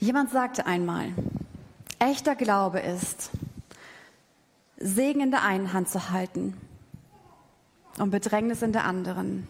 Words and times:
Jemand 0.00 0.30
sagte 0.30 0.64
einmal, 0.64 1.12
echter 1.98 2.34
Glaube 2.34 2.80
ist, 2.80 3.30
Segen 4.78 5.20
in 5.20 5.30
der 5.30 5.42
einen 5.42 5.74
Hand 5.74 5.90
zu 5.90 6.08
halten 6.08 6.56
und 7.98 8.10
Bedrängnis 8.10 8.62
in 8.62 8.72
der 8.72 8.84
anderen. 8.84 9.46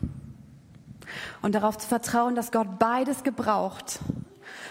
Und 1.41 1.55
darauf 1.55 1.79
zu 1.79 1.87
vertrauen, 1.87 2.35
dass 2.35 2.51
Gott 2.51 2.81
beides 2.81 3.23
gebraucht, 3.23 4.01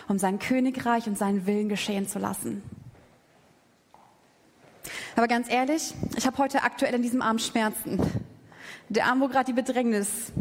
um 0.10 0.20
sein 0.20 0.38
Königreich 0.38 1.08
und 1.08 1.18
seinen 1.18 1.46
Willen 1.46 1.70
geschehen 1.70 2.10
zu 2.10 2.20
lassen. 2.20 2.62
Aber 5.16 5.30
ganz 5.30 5.50
ehrlich, 5.50 5.94
ich 6.18 6.28
habe 6.28 6.38
heute 6.40 6.64
aktuell 6.64 6.94
in 6.94 7.04
diesem 7.04 7.22
Arm 7.22 7.40
Schmerzen. 7.40 8.02
Der 8.90 9.06
Arm, 9.06 9.22
wo 9.22 9.30
gerade 9.30 9.46
die 9.46 9.54
Bedrängnis 9.54 10.34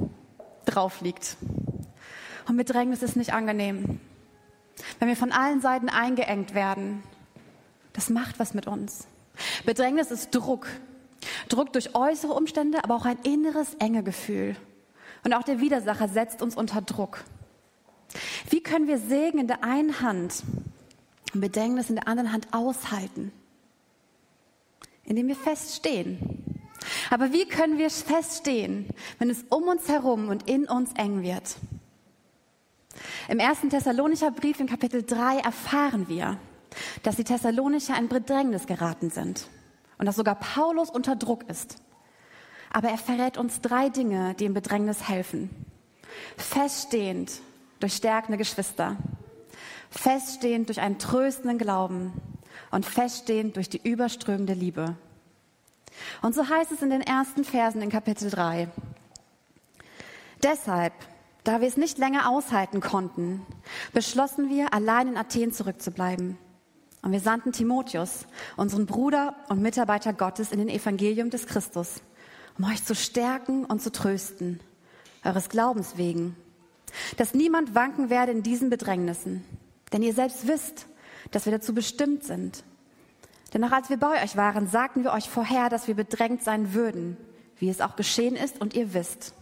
drauf 0.64 1.00
liegt. 1.00 1.36
Und 2.48 2.56
Bedrängnis 2.56 3.02
ist 3.02 3.14
nicht 3.14 3.32
angenehm. 3.32 4.00
Wenn 4.98 5.08
wir 5.08 5.16
von 5.16 5.32
allen 5.32 5.60
Seiten 5.60 5.88
eingeengt 5.88 6.54
werden, 6.54 7.02
das 7.92 8.10
macht 8.10 8.38
was 8.38 8.54
mit 8.54 8.66
uns. 8.66 9.06
Bedrängnis 9.64 10.10
ist 10.10 10.30
Druck. 10.34 10.68
Druck 11.48 11.72
durch 11.72 11.94
äußere 11.94 12.32
Umstände, 12.32 12.82
aber 12.84 12.94
auch 12.94 13.04
ein 13.04 13.18
inneres 13.24 13.74
enge 13.74 14.02
Gefühl. 14.02 14.56
Und 15.24 15.34
auch 15.34 15.42
der 15.42 15.60
Widersacher 15.60 16.08
setzt 16.08 16.42
uns 16.42 16.56
unter 16.56 16.80
Druck. 16.80 17.24
Wie 18.50 18.62
können 18.62 18.86
wir 18.86 18.98
Segen 18.98 19.38
in 19.38 19.46
der 19.48 19.64
einen 19.64 20.00
Hand 20.00 20.42
und 21.34 21.40
Bedrängnis 21.40 21.90
in 21.90 21.96
der 21.96 22.08
anderen 22.08 22.32
Hand 22.32 22.48
aushalten? 22.52 23.32
Indem 25.04 25.28
wir 25.28 25.36
feststehen. 25.36 26.44
Aber 27.10 27.32
wie 27.32 27.46
können 27.46 27.78
wir 27.78 27.90
feststehen, 27.90 28.86
wenn 29.18 29.30
es 29.30 29.44
um 29.48 29.64
uns 29.64 29.88
herum 29.88 30.28
und 30.28 30.48
in 30.48 30.66
uns 30.66 30.92
eng 30.92 31.22
wird? 31.22 31.56
Im 33.28 33.40
ersten 33.40 33.68
Thessalonicher 33.68 34.30
Brief 34.30 34.58
in 34.58 34.66
Kapitel 34.66 35.02
3 35.02 35.40
erfahren 35.40 36.08
wir, 36.08 36.38
dass 37.02 37.16
die 37.16 37.24
Thessalonicher 37.24 37.94
in 37.98 38.08
Bedrängnis 38.08 38.66
geraten 38.66 39.10
sind 39.10 39.48
und 39.98 40.06
dass 40.06 40.16
sogar 40.16 40.36
Paulus 40.36 40.88
unter 40.88 41.14
Druck 41.14 41.46
ist. 41.50 41.76
Aber 42.72 42.88
er 42.88 42.96
verrät 42.96 43.36
uns 43.36 43.60
drei 43.60 43.90
Dinge, 43.90 44.34
die 44.34 44.46
im 44.46 44.54
Bedrängnis 44.54 45.10
helfen. 45.10 45.50
Feststehend 46.38 47.42
durch 47.80 47.96
stärkende 47.96 48.38
Geschwister, 48.38 48.96
feststehend 49.90 50.68
durch 50.68 50.80
einen 50.80 50.98
tröstenden 50.98 51.58
Glauben 51.58 52.14
und 52.70 52.86
feststehend 52.86 53.56
durch 53.56 53.68
die 53.68 53.86
überströmende 53.86 54.54
Liebe. 54.54 54.96
Und 56.22 56.34
so 56.34 56.48
heißt 56.48 56.72
es 56.72 56.80
in 56.80 56.88
den 56.88 57.02
ersten 57.02 57.44
Versen 57.44 57.82
in 57.82 57.90
Kapitel 57.90 58.30
3. 58.30 58.68
Deshalb, 60.42 60.94
da 61.48 61.62
wir 61.62 61.68
es 61.68 61.78
nicht 61.78 61.96
länger 61.96 62.28
aushalten 62.28 62.80
konnten, 62.80 63.40
beschlossen 63.94 64.50
wir, 64.50 64.74
allein 64.74 65.08
in 65.08 65.16
Athen 65.16 65.50
zurückzubleiben. 65.50 66.36
Und 67.00 67.12
wir 67.12 67.20
sandten 67.20 67.52
Timotheus, 67.52 68.26
unseren 68.58 68.84
Bruder 68.84 69.34
und 69.48 69.62
Mitarbeiter 69.62 70.12
Gottes 70.12 70.52
in 70.52 70.58
den 70.58 70.68
Evangelium 70.68 71.30
des 71.30 71.46
Christus, 71.46 72.02
um 72.58 72.66
euch 72.66 72.84
zu 72.84 72.94
stärken 72.94 73.64
und 73.64 73.80
zu 73.80 73.90
trösten, 73.90 74.60
eures 75.24 75.48
Glaubens 75.48 75.96
wegen, 75.96 76.36
dass 77.16 77.32
niemand 77.32 77.74
wanken 77.74 78.10
werde 78.10 78.32
in 78.32 78.42
diesen 78.42 78.68
Bedrängnissen, 78.68 79.42
denn 79.94 80.02
ihr 80.02 80.12
selbst 80.12 80.46
wisst, 80.46 80.86
dass 81.30 81.46
wir 81.46 81.52
dazu 81.52 81.72
bestimmt 81.72 82.24
sind. 82.24 82.62
Denn 83.54 83.64
auch 83.64 83.72
als 83.72 83.88
wir 83.88 83.96
bei 83.96 84.22
euch 84.22 84.36
waren, 84.36 84.68
sagten 84.68 85.02
wir 85.02 85.14
euch 85.14 85.30
vorher, 85.30 85.70
dass 85.70 85.88
wir 85.88 85.94
bedrängt 85.94 86.42
sein 86.42 86.74
würden, 86.74 87.16
wie 87.56 87.70
es 87.70 87.80
auch 87.80 87.96
geschehen 87.96 88.36
ist 88.36 88.60
und 88.60 88.74
ihr 88.74 88.92
wisst. 88.92 89.32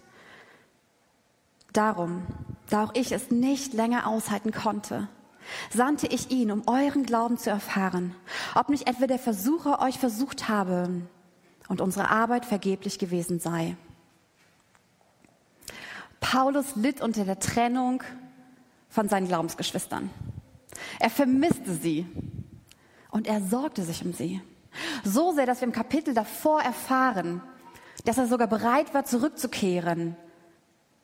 Darum, 1.77 2.23
da 2.71 2.85
auch 2.85 2.95
ich 2.95 3.13
es 3.13 3.31
nicht 3.31 3.75
länger 3.75 4.07
aushalten 4.07 4.51
konnte, 4.51 5.09
sandte 5.71 6.07
ich 6.07 6.31
ihn, 6.31 6.51
um 6.51 6.63
euren 6.67 7.05
Glauben 7.05 7.37
zu 7.37 7.51
erfahren, 7.51 8.15
ob 8.55 8.71
nicht 8.71 8.89
etwa 8.89 9.07
der 9.07 9.19
Versucher 9.19 9.83
euch 9.83 9.99
versucht 9.99 10.49
habe 10.49 11.03
und 11.69 11.83
unsere 11.83 12.09
Arbeit 12.09 12.47
vergeblich 12.47 12.99
gewesen 12.99 13.41
sei. 13.41 13.77
Paulus 16.21 16.77
litt 16.77 17.03
unter 17.03 17.25
der 17.25 17.41
Trennung 17.41 18.03
von 18.89 19.11
seinen 19.11 19.29
Glaubensgeschwistern. 19.29 20.09
Er 20.99 21.11
vermisste 21.11 21.75
sie 21.75 22.07
und 23.11 23.27
er 23.27 23.43
sorgte 23.43 23.83
sich 23.83 24.03
um 24.03 24.15
sie. 24.15 24.41
So 25.05 25.33
sehr, 25.33 25.45
dass 25.45 25.61
wir 25.61 25.69
im 25.69 25.73
Kapitel 25.73 26.15
davor 26.15 26.63
erfahren, 26.63 27.43
dass 28.07 28.17
er 28.17 28.27
sogar 28.27 28.47
bereit 28.47 28.95
war, 28.95 29.05
zurückzukehren. 29.05 30.17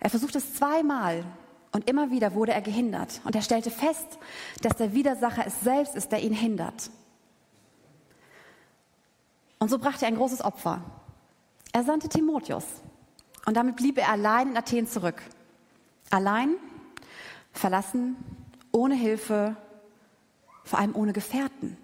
Er 0.03 0.11
versuchte 0.11 0.39
es 0.39 0.55
zweimal 0.55 1.25
und 1.71 1.89
immer 1.89 2.11
wieder 2.11 2.35
wurde 2.35 2.51
er 2.51 2.61
gehindert. 2.61 3.21
Und 3.23 3.37
er 3.37 3.43
stellte 3.43 3.71
fest, 3.71 4.19
dass 4.61 4.75
der 4.75 4.95
Widersacher 4.95 5.47
es 5.47 5.61
selbst 5.61 5.95
ist, 5.95 6.11
der 6.11 6.21
ihn 6.21 6.33
hindert. 6.33 6.91
Und 9.61 9.71
so 9.71 9.79
brachte 9.79 10.05
er 10.05 10.09
ein 10.09 10.17
großes 10.17 10.43
Opfer. 10.43 10.83
Er 11.73 11.85
sandte 11.85 12.09
Timotheus. 12.09 12.65
Und 13.47 13.57
damit 13.57 13.77
blieb 13.77 13.97
er 13.97 14.09
allein 14.09 14.51
in 14.51 14.57
Athen 14.57 14.89
zurück. 14.89 15.23
Allein, 16.11 16.57
verlassen, 17.53 18.17
ohne 18.73 18.97
Hilfe, 18.97 19.57
vor 20.65 20.81
allem 20.81 20.97
ohne 20.97 21.13
Gefährten. 21.13 21.77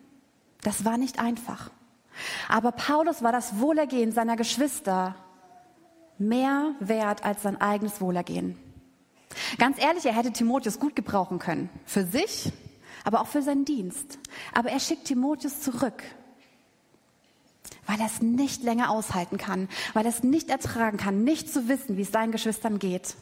Das 0.63 0.85
war 0.85 0.99
nicht 0.99 1.21
einfach. 1.21 1.71
Aber 2.49 2.73
Paulus 2.73 3.23
war 3.23 3.31
das 3.31 3.61
Wohlergehen 3.61 4.11
seiner 4.11 4.35
Geschwister 4.35 5.15
mehr 6.19 6.75
wert 6.81 7.25
als 7.25 7.43
sein 7.43 7.61
eigenes 7.61 8.01
Wohlergehen. 8.01 8.57
Ganz 9.59 9.79
ehrlich, 9.79 10.07
er 10.07 10.15
hätte 10.15 10.33
Timotheus 10.33 10.79
gut 10.79 10.97
gebrauchen 10.97 11.39
können. 11.39 11.69
Für 11.85 12.05
sich, 12.05 12.53
aber 13.05 13.21
auch 13.21 13.27
für 13.27 13.43
seinen 13.43 13.65
Dienst. 13.65 14.19
Aber 14.55 14.71
er 14.71 14.81
schickt 14.81 15.05
Timotheus 15.05 15.61
zurück, 15.61 16.03
weil 17.87 18.01
er 18.01 18.07
es 18.07 18.21
nicht 18.21 18.63
länger 18.63 18.91
aushalten 18.91 19.39
kann, 19.39 19.69
weil 19.95 20.05
er 20.05 20.11
es 20.11 20.23
nicht 20.23 20.51
ertragen 20.51 20.99
kann, 20.99 21.25
nicht 21.25 21.53
zu 21.53 21.69
wissen, 21.69 21.97
wie 21.97 22.03
es 22.03 22.13
seinen 22.13 22.33
Geschwistern 22.33 22.79
geht. 22.79 23.17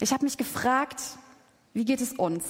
Ich 0.00 0.12
habe 0.12 0.24
mich 0.24 0.38
gefragt, 0.38 1.02
wie 1.74 1.84
geht 1.84 2.00
es 2.00 2.12
uns? 2.12 2.44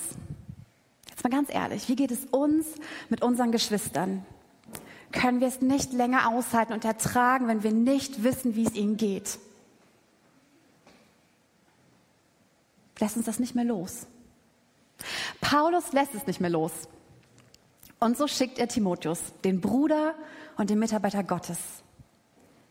Jetzt 1.08 1.24
mal 1.24 1.30
ganz 1.30 1.52
ehrlich, 1.52 1.88
wie 1.88 1.96
geht 1.96 2.10
es 2.10 2.24
uns 2.26 2.66
mit 3.08 3.22
unseren 3.22 3.52
Geschwistern? 3.52 4.24
Können 5.12 5.40
wir 5.40 5.48
es 5.48 5.60
nicht 5.60 5.92
länger 5.92 6.28
aushalten 6.28 6.72
und 6.72 6.84
ertragen, 6.84 7.46
wenn 7.46 7.62
wir 7.62 7.72
nicht 7.72 8.24
wissen, 8.24 8.56
wie 8.56 8.66
es 8.66 8.74
ihnen 8.74 8.96
geht? 8.96 9.38
Lässt 12.98 13.16
uns 13.16 13.26
das 13.26 13.38
nicht 13.38 13.54
mehr 13.54 13.64
los. 13.64 14.06
Paulus 15.40 15.92
lässt 15.92 16.14
es 16.14 16.26
nicht 16.26 16.40
mehr 16.40 16.50
los. 16.50 16.72
Und 17.98 18.16
so 18.16 18.26
schickt 18.26 18.58
er 18.58 18.68
Timotheus, 18.68 19.20
den 19.44 19.60
Bruder 19.60 20.14
und 20.56 20.70
den 20.70 20.78
Mitarbeiter 20.78 21.22
Gottes. 21.22 21.58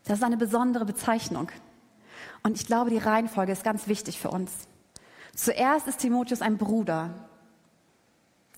Das 0.04 0.18
ist 0.18 0.24
eine 0.24 0.36
besondere 0.36 0.84
Bezeichnung. 0.84 1.50
Und 2.42 2.60
ich 2.60 2.66
glaube, 2.66 2.90
die 2.90 2.98
Reihenfolge 2.98 3.52
ist 3.52 3.64
ganz 3.64 3.86
wichtig 3.86 4.18
für 4.18 4.30
uns. 4.30 4.50
Zuerst 5.34 5.86
ist 5.86 5.98
Timotheus 6.00 6.42
ein 6.42 6.58
Bruder, 6.58 7.10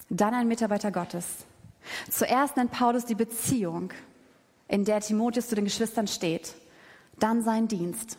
dann 0.09 0.35
ein 0.35 0.49
Mitarbeiter 0.49 0.91
Gottes. 0.91 1.45
Zuerst 2.11 2.57
nennt 2.57 2.73
Paulus 2.73 3.05
die 3.05 3.15
Beziehung, 3.15 3.93
in 4.69 4.85
der 4.85 5.01
Timotheus 5.01 5.49
zu 5.49 5.55
den 5.55 5.65
Geschwistern 5.65 6.07
steht, 6.07 6.55
dann 7.19 7.43
sein 7.43 7.69
Dienst. 7.69 8.19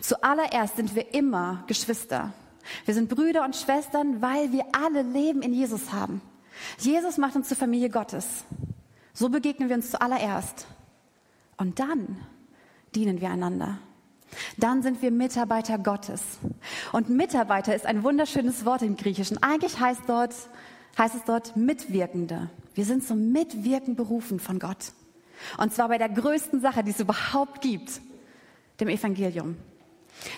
Zuallererst 0.00 0.76
sind 0.76 0.94
wir 0.94 1.14
immer 1.14 1.64
Geschwister. 1.66 2.32
Wir 2.84 2.94
sind 2.94 3.08
Brüder 3.08 3.44
und 3.44 3.56
Schwestern, 3.56 4.22
weil 4.22 4.52
wir 4.52 4.64
alle 4.72 5.02
Leben 5.02 5.42
in 5.42 5.52
Jesus 5.52 5.92
haben. 5.92 6.20
Jesus 6.78 7.18
macht 7.18 7.34
uns 7.36 7.48
zur 7.48 7.56
Familie 7.56 7.90
Gottes. 7.90 8.44
So 9.14 9.28
begegnen 9.28 9.68
wir 9.68 9.76
uns 9.76 9.90
zuallererst. 9.90 10.66
Und 11.56 11.78
dann 11.78 12.18
dienen 12.94 13.20
wir 13.20 13.30
einander. 13.30 13.78
Dann 14.56 14.82
sind 14.82 15.02
wir 15.02 15.10
Mitarbeiter 15.10 15.78
Gottes. 15.78 16.22
Und 16.92 17.10
Mitarbeiter 17.10 17.74
ist 17.74 17.86
ein 17.86 18.02
wunderschönes 18.02 18.64
Wort 18.64 18.82
im 18.82 18.96
Griechischen. 18.96 19.42
Eigentlich 19.42 19.78
heißt, 19.78 20.02
dort, 20.06 20.34
heißt 20.98 21.14
es 21.14 21.24
dort 21.24 21.56
Mitwirkende. 21.56 22.50
Wir 22.74 22.84
sind 22.84 23.04
zum 23.04 23.32
Mitwirken 23.32 23.96
berufen 23.96 24.38
von 24.38 24.58
Gott. 24.58 24.92
Und 25.58 25.72
zwar 25.72 25.88
bei 25.88 25.98
der 25.98 26.08
größten 26.08 26.60
Sache, 26.60 26.84
die 26.84 26.90
es 26.90 27.00
überhaupt 27.00 27.60
gibt, 27.60 28.00
dem 28.80 28.88
Evangelium. 28.88 29.56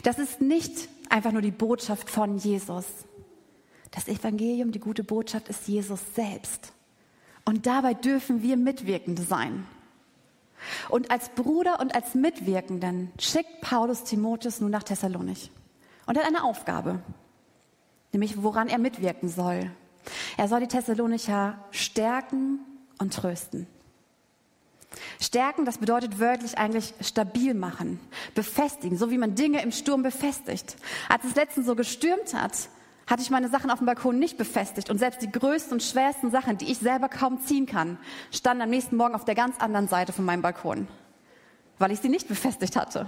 Das 0.03 0.19
ist 0.19 0.41
nicht 0.41 0.89
einfach 1.09 1.33
nur 1.33 1.43
die 1.43 1.51
Botschaft 1.51 2.09
von 2.11 2.39
Jesus. 2.39 2.87
Das 3.91 4.09
Evangelium, 4.09 4.73
die 4.73 4.81
gute 4.81 5.05
Botschaft 5.05 5.49
ist 5.49 5.69
Jesus 5.69 6.01
selbst. 6.15 6.73
Und 7.45 7.67
dabei 7.67 7.95
dürfen 7.95 8.43
wir 8.43 8.57
Mitwirkende 8.57 9.23
sein. 9.23 9.67
Und 10.89 11.11
als 11.11 11.29
Bruder 11.31 11.81
und 11.81 11.95
als 11.95 12.15
Mitwirkenden 12.15 13.13
schickt 13.19 13.61
Paulus 13.61 14.05
Timotheus 14.05 14.61
nun 14.61 14.71
nach 14.71 14.83
Thessalonich. 14.83 15.51
Und 16.07 16.19
hat 16.19 16.27
eine 16.27 16.45
Aufgabe, 16.45 17.03
nämlich 18.13 18.43
woran 18.43 18.69
er 18.69 18.79
mitwirken 18.79 19.29
soll. 19.29 19.71
Er 20.37 20.49
soll 20.49 20.61
die 20.61 20.69
Thessalonicher 20.69 21.59
stärken 21.71 22.61
und 22.99 23.15
trösten. 23.15 23.67
Stärken, 25.21 25.65
das 25.65 25.79
bedeutet 25.79 26.19
wörtlich 26.19 26.59
eigentlich 26.59 26.95
stabil 27.01 27.55
machen, 27.55 28.01
befestigen, 28.35 28.97
so 28.97 29.11
wie 29.11 29.19
man 29.19 29.35
Dinge 29.35 29.63
im 29.63 29.73
Sturm 29.73 30.03
befestigt. 30.03 30.77
Als 31.09 31.25
es 31.25 31.35
letztens 31.35 31.67
so 31.67 31.75
gestürmt 31.75 32.35
hat, 32.35 32.69
hatte 33.07 33.23
ich 33.23 33.31
meine 33.31 33.49
Sachen 33.49 33.71
auf 33.71 33.79
dem 33.79 33.87
Balkon 33.87 34.19
nicht 34.19 34.39
befestigt 34.39 34.91
und 34.91 34.99
selbst 34.99 35.21
die 35.21 35.31
größten 35.31 35.73
und 35.73 35.83
schwersten 35.83 36.31
Sachen, 36.31 36.59
die 36.59 36.71
ich 36.71 36.79
selber 36.79 37.09
kaum 37.09 37.41
ziehen 37.43 37.67
kann, 37.67 37.99
standen 38.31 38.63
am 38.63 38.71
nächsten 38.71 38.97
Morgen 38.97 39.15
auf 39.15 39.25
der 39.25 39.35
ganz 39.35 39.61
anderen 39.61 39.89
Seite 39.89 40.13
von 40.13 40.25
meinem 40.25 40.43
Balkon, 40.43 40.89
weil 41.79 41.93
ich 41.93 42.01
sie 42.01 42.09
nicht 42.09 42.29
befestigt 42.29 42.77
hatte. 42.77 43.07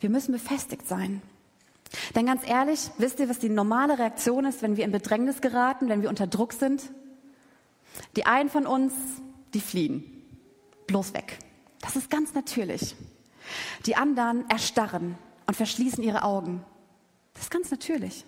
Wir 0.00 0.10
müssen 0.10 0.32
befestigt 0.32 0.86
sein. 0.86 1.22
Denn 2.14 2.26
ganz 2.26 2.46
ehrlich, 2.46 2.90
wisst 2.98 3.20
ihr, 3.20 3.28
was 3.28 3.38
die 3.38 3.48
normale 3.48 3.98
Reaktion 3.98 4.44
ist, 4.44 4.62
wenn 4.62 4.76
wir 4.76 4.84
in 4.84 4.92
Bedrängnis 4.92 5.40
geraten, 5.40 5.88
wenn 5.88 6.02
wir 6.02 6.08
unter 6.08 6.26
Druck 6.26 6.52
sind? 6.52 6.82
Die 8.16 8.26
einen 8.26 8.50
von 8.50 8.66
uns, 8.66 8.92
die 9.52 9.60
fliehen. 9.60 10.04
Bloß 10.86 11.14
weg. 11.14 11.38
Das 11.80 11.96
ist 11.96 12.10
ganz 12.10 12.34
natürlich. 12.34 12.96
Die 13.86 13.96
anderen 13.96 14.48
erstarren 14.48 15.16
und 15.46 15.56
verschließen 15.56 16.02
ihre 16.02 16.22
Augen. 16.22 16.64
Das 17.34 17.44
ist 17.44 17.50
ganz 17.50 17.70
natürlich. 17.70 18.24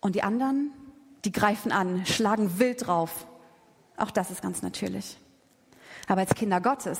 Und 0.00 0.14
die 0.14 0.22
anderen, 0.22 0.72
die 1.24 1.32
greifen 1.32 1.72
an, 1.72 2.06
schlagen 2.06 2.58
wild 2.58 2.86
drauf. 2.86 3.26
Auch 3.96 4.10
das 4.10 4.30
ist 4.30 4.42
ganz 4.42 4.62
natürlich. 4.62 5.18
Aber 6.06 6.20
als 6.20 6.34
Kinder 6.34 6.60
Gottes 6.60 6.98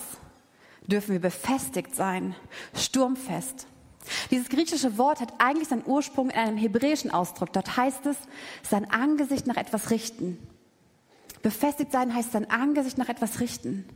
dürfen 0.86 1.12
wir 1.12 1.20
befestigt 1.20 1.94
sein, 1.94 2.34
sturmfest. 2.74 3.66
Dieses 4.30 4.48
griechische 4.48 4.98
Wort 4.98 5.20
hat 5.20 5.34
eigentlich 5.38 5.68
seinen 5.68 5.84
Ursprung 5.86 6.30
in 6.30 6.36
einem 6.36 6.56
hebräischen 6.56 7.10
Ausdruck. 7.10 7.52
Dort 7.52 7.76
heißt 7.76 8.06
es, 8.06 8.16
sein 8.62 8.90
Angesicht 8.90 9.46
nach 9.46 9.56
etwas 9.56 9.90
richten. 9.90 10.38
Befestigt 11.42 11.92
sein 11.92 12.14
heißt 12.14 12.32
sein 12.32 12.50
Angesicht 12.50 12.98
nach 12.98 13.08
etwas 13.08 13.40
richten. 13.40 13.88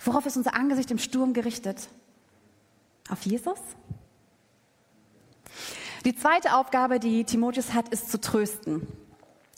Worauf 0.00 0.26
ist 0.26 0.36
unser 0.36 0.54
Angesicht 0.54 0.90
im 0.90 0.98
Sturm 0.98 1.32
gerichtet? 1.32 1.88
Auf 3.08 3.22
Jesus? 3.22 3.58
Die 6.04 6.14
zweite 6.14 6.56
Aufgabe, 6.56 6.98
die 6.98 7.24
Timotheus 7.24 7.74
hat, 7.74 7.88
ist 7.90 8.10
zu 8.10 8.20
trösten. 8.20 8.86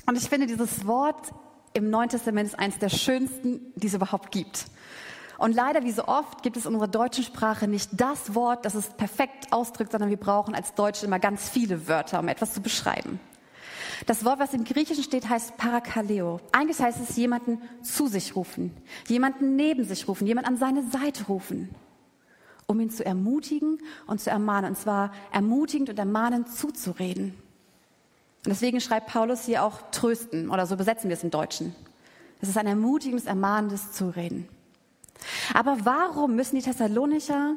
Und 0.06 0.16
ich 0.16 0.28
finde, 0.28 0.46
dieses 0.46 0.86
Wort 0.86 1.32
im 1.72 1.88
Neuen 1.88 2.10
Testament 2.10 2.48
ist 2.48 2.58
eines 2.58 2.78
der 2.78 2.90
schönsten, 2.90 3.72
die 3.76 3.86
es 3.86 3.94
überhaupt 3.94 4.30
gibt. 4.30 4.66
Und 5.38 5.54
leider, 5.54 5.84
wie 5.84 5.90
so 5.90 6.06
oft, 6.06 6.42
gibt 6.42 6.56
es 6.56 6.64
in 6.66 6.74
unserer 6.74 6.88
deutschen 6.88 7.24
Sprache 7.24 7.66
nicht 7.66 7.90
das 7.92 8.34
Wort, 8.34 8.64
das 8.64 8.74
es 8.74 8.88
perfekt 8.88 9.52
ausdrückt, 9.52 9.92
sondern 9.92 10.10
wir 10.10 10.16
brauchen 10.16 10.54
als 10.54 10.74
Deutsche 10.74 11.06
immer 11.06 11.18
ganz 11.18 11.48
viele 11.48 11.88
Wörter, 11.88 12.20
um 12.20 12.28
etwas 12.28 12.54
zu 12.54 12.60
beschreiben. 12.60 13.18
Das 14.06 14.24
Wort, 14.24 14.38
was 14.38 14.54
im 14.54 14.64
Griechischen 14.64 15.04
steht, 15.04 15.28
heißt 15.28 15.56
Parakaleo. 15.56 16.40
Eigentlich 16.52 16.80
heißt 16.80 17.00
es 17.00 17.16
jemanden 17.16 17.62
zu 17.82 18.06
sich 18.06 18.36
rufen, 18.36 18.76
jemanden 19.06 19.56
neben 19.56 19.84
sich 19.84 20.08
rufen, 20.08 20.26
jemanden 20.26 20.50
an 20.50 20.56
seine 20.56 20.82
Seite 20.90 21.24
rufen, 21.24 21.74
um 22.66 22.80
ihn 22.80 22.90
zu 22.90 23.04
ermutigen 23.04 23.78
und 24.06 24.20
zu 24.20 24.30
ermahnen. 24.30 24.70
Und 24.70 24.76
zwar 24.76 25.12
ermutigend 25.32 25.90
und 25.90 25.98
ermahnend 25.98 26.52
zuzureden. 26.52 27.34
Und 28.44 28.50
deswegen 28.50 28.80
schreibt 28.80 29.06
Paulus 29.06 29.46
hier 29.46 29.64
auch 29.64 29.80
trösten 29.90 30.50
oder 30.50 30.66
so 30.66 30.76
besetzen 30.76 31.08
wir 31.08 31.16
es 31.16 31.24
im 31.24 31.30
Deutschen. 31.30 31.74
Es 32.42 32.48
ist 32.48 32.58
ein 32.58 32.66
ermutigendes, 32.66 33.24
ermahnendes 33.24 33.92
Zureden. 33.92 34.48
Aber 35.52 35.84
warum 35.84 36.36
müssen 36.36 36.56
die 36.56 36.62
Thessalonicher 36.62 37.56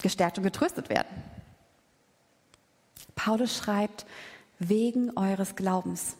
gestärkt 0.00 0.38
und 0.38 0.44
getröstet 0.44 0.88
werden? 0.88 1.08
Paulus 3.14 3.56
schreibt, 3.56 4.06
wegen 4.58 5.16
eures 5.16 5.56
Glaubens. 5.56 6.16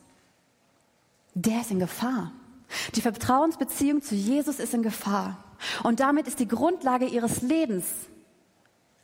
Der 1.34 1.60
ist 1.60 1.70
in 1.70 1.78
Gefahr. 1.78 2.32
Die 2.94 3.00
Vertrauensbeziehung 3.00 4.02
zu 4.02 4.14
Jesus 4.14 4.58
ist 4.58 4.74
in 4.74 4.82
Gefahr. 4.82 5.42
Und 5.82 6.00
damit 6.00 6.26
ist 6.26 6.40
die 6.40 6.48
Grundlage 6.48 7.06
ihres 7.06 7.42
Lebens, 7.42 7.86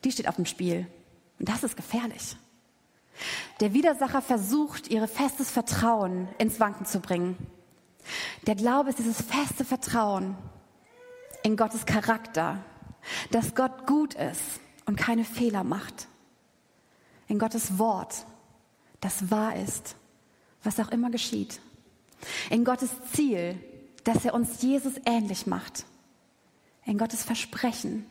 die 0.03 0.11
steht 0.11 0.27
auf 0.27 0.35
dem 0.35 0.45
Spiel. 0.45 0.87
Und 1.39 1.49
das 1.49 1.63
ist 1.63 1.77
gefährlich. 1.77 2.35
Der 3.59 3.73
Widersacher 3.73 4.21
versucht, 4.21 4.89
ihre 4.89 5.07
festes 5.07 5.51
Vertrauen 5.51 6.27
ins 6.37 6.59
Wanken 6.59 6.85
zu 6.85 6.99
bringen. 6.99 7.37
Der 8.47 8.55
Glaube 8.55 8.89
ist 8.89 8.99
dieses 8.99 9.21
feste 9.21 9.65
Vertrauen 9.65 10.35
in 11.49 11.57
Gottes 11.57 11.87
Charakter, 11.87 12.63
dass 13.31 13.55
Gott 13.55 13.87
gut 13.87 14.13
ist 14.13 14.59
und 14.85 14.97
keine 14.97 15.23
Fehler 15.23 15.63
macht. 15.63 16.07
In 17.27 17.39
Gottes 17.39 17.79
Wort, 17.79 18.27
das 19.01 19.31
wahr 19.31 19.55
ist, 19.55 19.95
was 20.63 20.79
auch 20.79 20.91
immer 20.91 21.09
geschieht. 21.09 21.59
In 22.51 22.63
Gottes 22.63 22.91
Ziel, 23.13 23.57
dass 24.03 24.25
er 24.25 24.35
uns 24.35 24.61
Jesus 24.61 24.93
ähnlich 25.07 25.47
macht. 25.47 25.85
In 26.85 26.99
Gottes 26.99 27.23
Versprechen, 27.23 28.05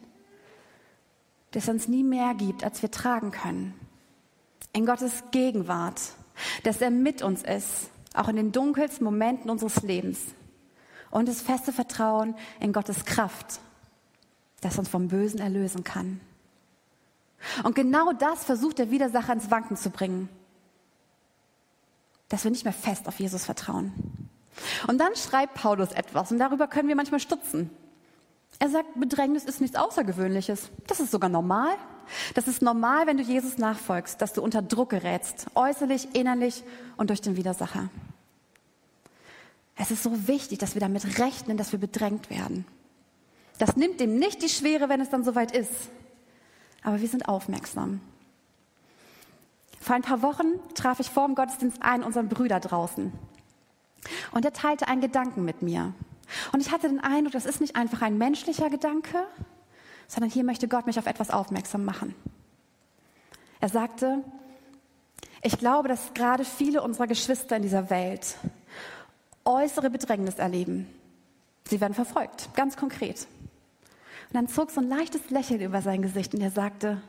dass 1.52 1.68
er 1.68 1.74
uns 1.74 1.86
nie 1.86 2.02
mehr 2.02 2.34
gibt, 2.34 2.64
als 2.64 2.82
wir 2.82 2.90
tragen 2.90 3.30
können. 3.30 3.72
In 4.72 4.84
Gottes 4.84 5.22
Gegenwart, 5.30 6.00
dass 6.64 6.80
er 6.80 6.90
mit 6.90 7.22
uns 7.22 7.44
ist, 7.44 7.90
auch 8.14 8.26
in 8.26 8.34
den 8.34 8.50
dunkelsten 8.50 9.04
Momenten 9.04 9.48
unseres 9.48 9.82
Lebens. 9.84 10.18
Und 11.10 11.28
das 11.28 11.40
feste 11.40 11.72
Vertrauen 11.72 12.34
in 12.60 12.72
Gottes 12.72 13.04
Kraft, 13.04 13.60
das 14.60 14.78
uns 14.78 14.88
vom 14.88 15.08
Bösen 15.08 15.40
erlösen 15.40 15.84
kann. 15.84 16.20
Und 17.62 17.74
genau 17.74 18.12
das 18.12 18.44
versucht 18.44 18.78
der 18.78 18.90
Widersacher 18.90 19.32
ins 19.32 19.50
Wanken 19.50 19.76
zu 19.76 19.90
bringen 19.90 20.28
dass 22.28 22.44
wir 22.44 22.50
nicht 22.50 22.64
mehr 22.64 22.72
fest 22.72 23.08
auf 23.08 23.18
Jesus 23.18 23.44
vertrauen. 23.44 23.92
Und 24.86 24.98
dann 24.98 25.14
schreibt 25.16 25.54
Paulus 25.54 25.92
etwas 25.92 26.32
und 26.32 26.38
darüber 26.38 26.66
können 26.66 26.88
wir 26.88 26.96
manchmal 26.96 27.20
stutzen. 27.20 27.70
Er 28.58 28.68
sagt, 28.70 28.98
Bedrängnis 28.98 29.44
ist 29.44 29.60
nichts 29.60 29.76
Außergewöhnliches. 29.76 30.70
Das 30.86 31.00
ist 31.00 31.10
sogar 31.10 31.30
normal. 31.30 31.74
Das 32.34 32.48
ist 32.48 32.62
normal, 32.62 33.06
wenn 33.06 33.18
du 33.18 33.22
Jesus 33.22 33.58
nachfolgst, 33.58 34.20
dass 34.20 34.32
du 34.32 34.42
unter 34.42 34.62
Druck 34.62 34.90
gerätst, 34.90 35.46
äußerlich, 35.54 36.14
innerlich 36.14 36.64
und 36.96 37.10
durch 37.10 37.20
den 37.20 37.36
Widersacher. 37.36 37.88
Es 39.78 39.92
ist 39.92 40.02
so 40.02 40.26
wichtig, 40.26 40.58
dass 40.58 40.74
wir 40.74 40.80
damit 40.80 41.18
rechnen, 41.18 41.56
dass 41.56 41.70
wir 41.72 41.78
bedrängt 41.78 42.30
werden. 42.30 42.66
Das 43.58 43.76
nimmt 43.76 44.00
dem 44.00 44.18
nicht 44.18 44.42
die 44.42 44.48
Schwere, 44.48 44.88
wenn 44.88 45.00
es 45.00 45.10
dann 45.10 45.24
soweit 45.24 45.52
ist. 45.52 45.72
Aber 46.82 47.00
wir 47.00 47.08
sind 47.08 47.28
aufmerksam. 47.28 48.00
Vor 49.80 49.94
ein 49.94 50.02
paar 50.02 50.22
Wochen 50.22 50.46
traf 50.74 51.00
ich 51.00 51.10
vor 51.10 51.26
dem 51.26 51.34
Gottesdienst 51.34 51.82
einen 51.82 52.02
unserer 52.02 52.24
Brüder 52.24 52.60
draußen. 52.60 53.12
Und 54.32 54.44
er 54.44 54.52
teilte 54.52 54.88
einen 54.88 55.00
Gedanken 55.00 55.44
mit 55.44 55.62
mir. 55.62 55.94
Und 56.52 56.60
ich 56.60 56.72
hatte 56.72 56.88
den 56.88 57.00
Eindruck, 57.00 57.32
das 57.32 57.46
ist 57.46 57.60
nicht 57.60 57.76
einfach 57.76 58.02
ein 58.02 58.18
menschlicher 58.18 58.70
Gedanke, 58.70 59.24
sondern 60.08 60.30
hier 60.30 60.44
möchte 60.44 60.68
Gott 60.68 60.86
mich 60.86 60.98
auf 60.98 61.06
etwas 61.06 61.30
aufmerksam 61.30 61.84
machen. 61.84 62.14
Er 63.60 63.68
sagte, 63.68 64.24
ich 65.42 65.58
glaube, 65.58 65.88
dass 65.88 66.14
gerade 66.14 66.44
viele 66.44 66.82
unserer 66.82 67.06
Geschwister 67.06 67.56
in 67.56 67.62
dieser 67.62 67.90
Welt 67.90 68.36
äußere 69.48 69.90
Bedrängnis 69.90 70.36
erleben. 70.36 70.86
Sie 71.66 71.80
werden 71.80 71.94
verfolgt, 71.94 72.54
ganz 72.54 72.76
konkret. 72.76 73.26
Und 74.28 74.34
dann 74.34 74.48
zog 74.48 74.70
so 74.70 74.80
ein 74.80 74.88
leichtes 74.88 75.30
Lächeln 75.30 75.60
über 75.60 75.82
sein 75.82 76.02
Gesicht 76.02 76.34
und 76.34 76.40
er 76.40 76.50
sagte, 76.50 77.00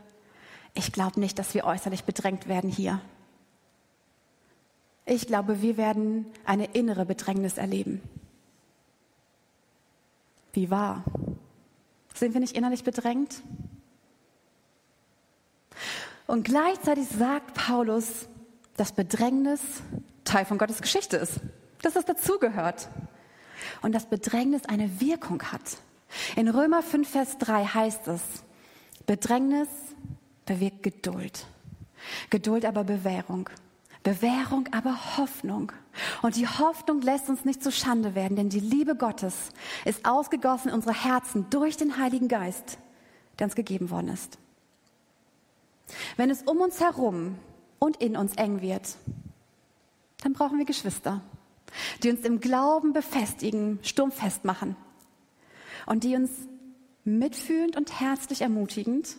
ich 0.74 0.91
glaube 0.91 1.19
nicht, 1.19 1.38
dass 1.38 1.53
wir 1.53 1.65
äußerlich 1.65 2.05
bedrängt 2.05 2.48
werden 2.48 2.69
hier. 2.69 3.01
Ich 5.05 5.27
glaube, 5.27 5.62
wir 5.62 5.75
werden 5.75 6.27
eine 6.46 6.65
innere 6.65 7.05
Bedrängnis 7.05 7.58
erleben. 7.58 8.01
Wie 10.53 10.69
wahr? 10.69 11.03
Sind 12.13 12.34
wir 12.34 12.41
nicht 12.41 12.55
innerlich 12.55 12.84
bedrängt? 12.84 13.41
Und 16.27 16.43
gleichzeitig 16.43 17.08
sagt 17.08 17.55
Paulus, 17.55 18.27
dass 18.77 18.91
Bedrängnis 18.91 19.62
Teil 20.24 20.46
von 20.46 20.58
Gottes 20.58 20.81
Geschichte 20.81 21.17
ist, 21.17 21.39
dass 21.81 21.95
es 21.95 22.05
dazugehört 22.05 22.89
und 23.81 23.93
dass 23.93 24.05
Bedrängnis 24.05 24.65
eine 24.65 25.01
Wirkung 25.01 25.41
hat. 25.43 25.77
In 26.36 26.48
Römer 26.48 26.81
5, 26.81 27.09
Vers 27.09 27.38
3 27.38 27.65
heißt 27.65 28.07
es, 28.07 28.21
Bedrängnis 29.05 29.69
bewirkt 30.45 30.83
Geduld. 30.83 31.45
Geduld 32.29 32.65
aber 32.65 32.83
Bewährung. 32.83 33.50
Bewährung 34.03 34.67
aber 34.71 35.17
Hoffnung. 35.17 35.71
Und 36.21 36.36
die 36.36 36.48
Hoffnung 36.48 37.01
lässt 37.01 37.29
uns 37.29 37.45
nicht 37.45 37.62
zu 37.62 37.71
Schande 37.71 38.15
werden, 38.15 38.38
denn 38.38 38.50
die 38.50 38.59
Liebe 38.59 38.95
Gottes 38.95 39.36
ist 39.86 40.05
ausgegossen 40.05 40.69
in 40.69 40.75
unsere 40.75 40.93
Herzen 40.93 41.50
durch 41.50 41.77
den 41.77 41.98
Heiligen 41.98 42.27
Geist, 42.27 42.77
der 43.38 43.45
uns 43.45 43.55
gegeben 43.55 43.89
worden 43.89 44.09
ist. 44.09 44.38
Wenn 46.15 46.29
es 46.29 46.43
um 46.43 46.62
uns 46.62 46.79
herum 46.79 47.38
und 47.79 47.98
in 47.98 48.15
uns 48.15 48.33
eng 48.36 48.62
wird, 48.62 48.95
dann 50.24 50.33
brauchen 50.33 50.57
wir 50.57 50.65
Geschwister, 50.65 51.21
die 52.04 52.10
uns 52.10 52.22
im 52.22 52.40
Glauben 52.40 52.94
befestigen, 52.94 53.80
sturmfest 53.84 54.46
machen 54.46 54.76
und 55.86 56.04
die 56.04 56.16
uns 56.16 56.32
mitfühlend 57.04 57.76
und 57.76 58.00
herzlich 58.00 58.42
ermutigend 58.42 59.16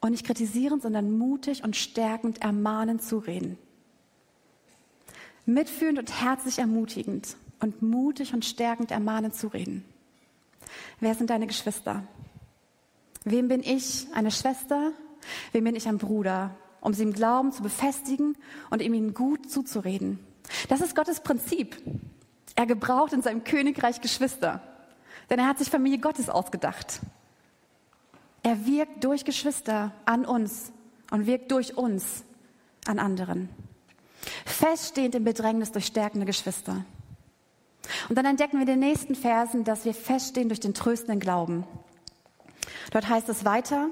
und 0.00 0.10
nicht 0.10 0.26
kritisierend, 0.26 0.82
sondern 0.82 1.16
mutig 1.16 1.64
und 1.64 1.76
stärkend, 1.76 2.42
ermahnend 2.42 3.02
zureden. 3.02 3.58
Mitfühlend 5.46 5.98
und 5.98 6.22
herzlich 6.22 6.58
ermutigend 6.58 7.36
und 7.60 7.82
mutig 7.82 8.34
und 8.34 8.44
stärkend, 8.44 8.90
ermahnend 8.90 9.34
zureden. 9.34 9.84
Wer 11.00 11.14
sind 11.14 11.30
deine 11.30 11.46
Geschwister? 11.46 12.04
Wem 13.24 13.48
bin 13.48 13.62
ich 13.62 14.06
eine 14.14 14.30
Schwester 14.30 14.92
wem 15.52 15.64
bin 15.64 15.76
ich 15.76 15.88
ein 15.88 15.98
Bruder, 15.98 16.54
um 16.80 16.94
sie 16.94 17.02
im 17.02 17.12
Glauben 17.12 17.52
zu 17.52 17.62
befestigen 17.62 18.36
und 18.70 18.82
ihm 18.82 18.94
ihnen 18.94 19.14
gut 19.14 19.50
zuzureden. 19.50 20.18
Das 20.68 20.80
ist 20.80 20.96
Gottes 20.96 21.20
Prinzip. 21.20 21.76
Er 22.56 22.66
gebraucht 22.66 23.12
in 23.12 23.22
seinem 23.22 23.44
Königreich 23.44 24.00
Geschwister, 24.00 24.62
denn 25.28 25.38
er 25.38 25.46
hat 25.46 25.58
sich 25.58 25.70
Familie 25.70 25.98
Gottes 25.98 26.28
ausgedacht. 26.28 27.00
Er 28.42 28.66
wirkt 28.66 29.04
durch 29.04 29.24
Geschwister 29.24 29.92
an 30.04 30.24
uns 30.24 30.72
und 31.10 31.26
wirkt 31.26 31.50
durch 31.52 31.76
uns 31.76 32.24
an 32.86 32.98
anderen. 32.98 33.48
Feststehend 34.44 35.14
im 35.14 35.24
Bedrängnis 35.24 35.72
durch 35.72 35.86
stärkende 35.86 36.26
Geschwister. 36.26 36.84
Und 38.08 38.16
dann 38.16 38.26
entdecken 38.26 38.54
wir 38.54 38.62
in 38.62 38.66
den 38.66 38.78
nächsten 38.80 39.14
Versen, 39.14 39.64
dass 39.64 39.84
wir 39.84 39.94
feststehen 39.94 40.48
durch 40.48 40.60
den 40.60 40.74
tröstenden 40.74 41.20
Glauben. 41.20 41.64
Dort 42.90 43.08
heißt 43.08 43.28
es 43.28 43.44
weiter, 43.44 43.88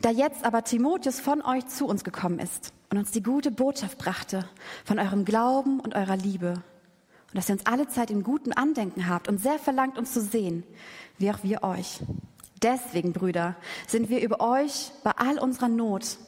da 0.00 0.10
jetzt 0.10 0.44
aber 0.44 0.64
Timotheus 0.64 1.20
von 1.20 1.42
euch 1.42 1.66
zu 1.66 1.86
uns 1.86 2.04
gekommen 2.04 2.38
ist 2.38 2.72
und 2.90 2.98
uns 2.98 3.10
die 3.10 3.22
gute 3.22 3.50
Botschaft 3.50 3.98
brachte 3.98 4.48
von 4.84 4.98
eurem 4.98 5.24
Glauben 5.24 5.80
und 5.80 5.94
eurer 5.94 6.16
Liebe 6.16 6.62
und 7.30 7.34
dass 7.34 7.48
ihr 7.48 7.54
uns 7.54 7.66
alle 7.66 7.88
Zeit 7.88 8.10
in 8.10 8.22
gutem 8.22 8.52
Andenken 8.54 9.08
habt 9.08 9.28
und 9.28 9.38
sehr 9.38 9.58
verlangt, 9.58 9.98
uns 9.98 10.12
zu 10.12 10.20
sehen, 10.20 10.64
wie 11.18 11.30
auch 11.30 11.42
wir 11.42 11.62
euch. 11.62 12.00
Deswegen, 12.62 13.12
Brüder, 13.12 13.54
sind 13.86 14.08
wir 14.08 14.20
über 14.20 14.40
euch 14.40 14.90
bei 15.04 15.12
all 15.12 15.38
unserer 15.38 15.68
Not 15.68 16.18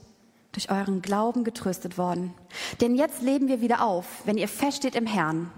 durch 0.52 0.70
euren 0.70 1.00
Glauben 1.00 1.44
getröstet 1.44 1.96
worden. 1.96 2.34
Denn 2.80 2.94
jetzt 2.94 3.22
leben 3.22 3.48
wir 3.48 3.60
wieder 3.60 3.84
auf, 3.84 4.22
wenn 4.26 4.36
ihr 4.36 4.48
feststeht 4.48 4.94
im 4.94 5.06
Herrn. 5.06 5.50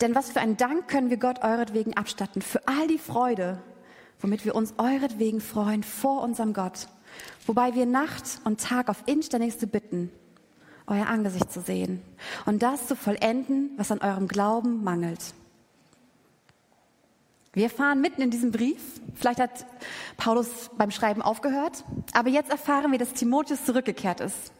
Denn 0.00 0.14
was 0.14 0.30
für 0.30 0.40
einen 0.40 0.56
Dank 0.56 0.88
können 0.88 1.10
wir 1.10 1.16
Gott 1.16 1.42
euretwegen 1.42 1.96
abstatten 1.96 2.42
für 2.42 2.66
all 2.66 2.86
die 2.88 2.98
Freude, 2.98 3.62
womit 4.22 4.44
wir 4.44 4.54
uns 4.54 4.74
euretwegen 4.78 5.40
freuen 5.40 5.82
vor 5.82 6.22
unserem 6.22 6.54
Gott, 6.54 6.88
wobei 7.46 7.74
wir 7.74 7.86
Nacht 7.86 8.40
und 8.44 8.60
Tag 8.60 8.88
auf 8.88 9.02
inständigste 9.06 9.66
bitten, 9.66 10.10
euer 10.86 11.06
Angesicht 11.06 11.52
zu 11.52 11.60
sehen 11.60 12.02
und 12.46 12.62
das 12.62 12.86
zu 12.86 12.96
vollenden, 12.96 13.70
was 13.76 13.90
an 13.90 14.00
eurem 14.00 14.28
Glauben 14.28 14.82
mangelt. 14.82 15.34
Wir 17.54 17.68
fahren 17.68 18.00
mitten 18.00 18.22
in 18.22 18.30
diesem 18.30 18.50
Brief. 18.50 18.80
Vielleicht 19.14 19.38
hat 19.38 19.66
Paulus 20.16 20.70
beim 20.78 20.90
Schreiben 20.90 21.20
aufgehört, 21.20 21.84
aber 22.14 22.30
jetzt 22.30 22.50
erfahren 22.50 22.92
wir, 22.92 22.98
dass 22.98 23.12
Timotheus 23.12 23.66
zurückgekehrt 23.66 24.20
ist. 24.20 24.52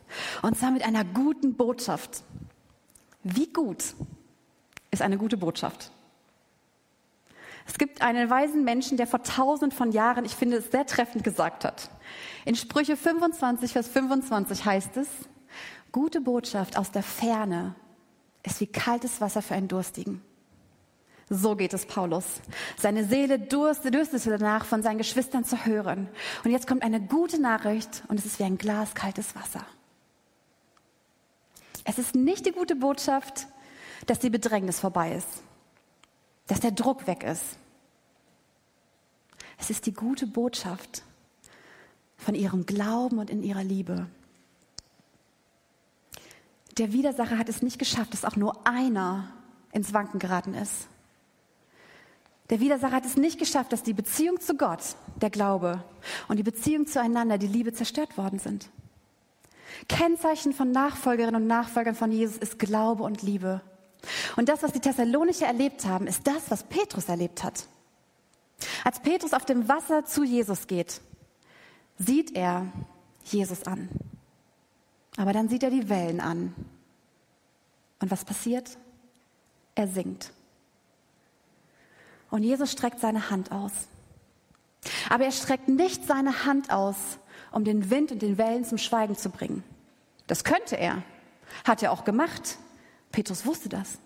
Und 0.43 0.59
zwar 0.59 0.71
mit 0.71 0.85
einer 0.85 1.05
guten 1.05 1.55
Botschaft. 1.55 2.23
Wie 3.23 3.51
gut 3.51 3.95
ist 4.91 5.01
eine 5.01 5.17
gute 5.17 5.39
Botschaft? 5.39 5.91
Es 7.67 7.79
gibt 7.79 8.03
einen 8.03 8.29
weisen 8.29 8.65
Menschen, 8.65 8.97
der 8.97 9.07
vor 9.07 9.23
tausend 9.23 9.75
von 9.75 9.93
Jahren, 9.93 10.25
ich 10.25 10.35
finde 10.35 10.59
es 10.59 10.71
sehr 10.71 10.87
treffend 10.87 11.25
gesagt 11.25 11.65
hat. 11.65 11.91
In 12.45 12.57
Sprüche 12.57 12.97
25, 12.97 13.73
Vers 13.73 13.89
25 13.89 14.65
heißt 14.65 14.97
es, 14.97 15.09
gute 15.93 16.21
Botschaft 16.21 16.77
aus 16.77 16.91
der 16.91 17.03
Ferne 17.03 17.75
ist 18.43 18.61
wie 18.61 18.67
kaltes 18.67 19.21
Wasser 19.21 19.43
für 19.43 19.55
einen 19.55 19.69
Durstigen. 19.69 20.23
So 21.29 21.57
geht 21.57 21.73
es 21.73 21.87
Paulus. 21.87 22.25
Seine 22.77 23.05
Seele 23.05 23.39
dürstete 23.39 24.39
danach, 24.39 24.65
von 24.67 24.83
seinen 24.83 24.99
Geschwistern 24.99 25.45
zu 25.45 25.65
hören. 25.65 26.09
Und 26.45 26.51
jetzt 26.51 26.67
kommt 26.67 26.83
eine 26.83 27.01
gute 27.01 27.41
Nachricht 27.41 28.03
und 28.09 28.19
es 28.19 28.27
ist 28.27 28.39
wie 28.39 28.45
ein 28.45 28.59
Glas 28.59 28.95
kaltes 28.95 29.35
Wasser. 29.35 29.65
Es 31.85 31.99
ist 31.99 32.15
nicht 32.15 32.45
die 32.45 32.53
gute 32.53 32.77
Botschaft, 32.77 33.47
dass 34.07 34.19
die 34.19 34.31
Bedrängnis 34.31 34.81
vorbei 34.81 35.15
ist 35.15 35.43
dass 36.47 36.61
der 36.61 36.73
Druck 36.73 37.07
weg 37.07 37.23
ist. 37.23 37.57
Es 39.59 39.71
ist 39.71 39.87
die 39.87 39.95
gute 39.95 40.27
Botschaft 40.27 41.03
von 42.17 42.35
ihrem 42.35 42.67
Glauben 42.67 43.19
und 43.19 43.31
in 43.31 43.43
ihrer 43.43 43.65
Liebe. 43.65 44.07
Der 46.79 46.93
Widersacher 46.93 47.39
hat 47.39 47.49
es 47.49 47.63
nicht 47.63 47.79
geschafft, 47.79 48.13
dass 48.13 48.25
auch 48.25 48.37
nur 48.37 48.67
einer 48.67 49.29
ins 49.73 49.93
Wanken 49.93 50.19
geraten 50.19 50.55
ist. 50.55 50.89
Der 52.51 52.61
Widersacher 52.61 52.97
hat 52.97 53.07
es 53.07 53.17
nicht 53.17 53.39
geschafft, 53.39 53.73
dass 53.73 53.83
die 53.83 53.95
Beziehung 53.95 54.41
zu 54.41 54.57
Gott, 54.57 54.97
der 55.21 55.31
Glaube 55.31 55.83
und 56.29 56.37
die 56.37 56.43
Beziehung 56.43 56.87
zueinander, 56.87 57.39
die 57.39 57.47
Liebe 57.47 57.73
zerstört 57.73 58.19
worden 58.19 58.39
sind. 58.39 58.69
Kennzeichen 59.89 60.53
von 60.53 60.71
Nachfolgerinnen 60.71 61.43
und 61.43 61.47
Nachfolgern 61.47 61.95
von 61.95 62.13
Jesus 62.13 62.37
ist 62.37 62.59
Glaube 62.59 63.05
und 63.05 63.23
Liebe. 63.23 63.63
Und 64.37 64.49
das, 64.49 64.63
was 64.63 64.73
die 64.73 64.81
Thessalonicher 64.81 65.47
erlebt 65.47 65.85
haben, 65.85 66.07
ist 66.07 66.27
das, 66.27 66.51
was 66.51 66.65
Petrus 66.65 67.09
erlebt 67.09 67.45
hat. 67.45 67.67
Als 68.85 69.01
Petrus 69.01 69.33
auf 69.33 69.45
dem 69.45 69.69
Wasser 69.69 70.05
zu 70.05 70.25
Jesus 70.25 70.67
geht, 70.67 71.01
sieht 71.99 72.35
er 72.37 72.67
Jesus 73.25 73.65
an. 73.65 73.89
Aber 75.17 75.33
dann 75.33 75.49
sieht 75.49 75.63
er 75.63 75.71
die 75.71 75.89
Wellen 75.89 76.21
an. 76.21 76.55
Und 78.01 78.11
was 78.11 78.25
passiert? 78.25 78.77
Er 79.75 79.87
sinkt. 79.87 80.33
Und 82.31 82.43
Jesus 82.43 82.73
streckt 82.73 82.99
seine 82.99 83.31
Hand 83.31 83.53
aus. 83.53 83.73
Aber 85.09 85.25
er 85.25 85.33
streckt 85.33 85.69
nicht 85.69 86.07
seine 86.07 86.45
Hand 86.45 86.73
aus, 86.73 86.97
um 87.53 87.65
den 87.65 87.91
Wind 87.91 88.11
und 88.11 88.23
den 88.23 88.39
Wellen 88.39 88.65
zum 88.65 88.79
Schweigen 88.79 89.17
zu 89.17 89.29
bringen. 89.29 89.63
Das 90.27 90.45
könnte 90.45 90.77
er. 90.77 91.03
Hat 91.65 91.83
er 91.83 91.93
auch 91.93 92.05
gemacht. 92.05 92.57
Petrus 93.13 93.47
wusste 93.47 93.69
das. 93.69 93.99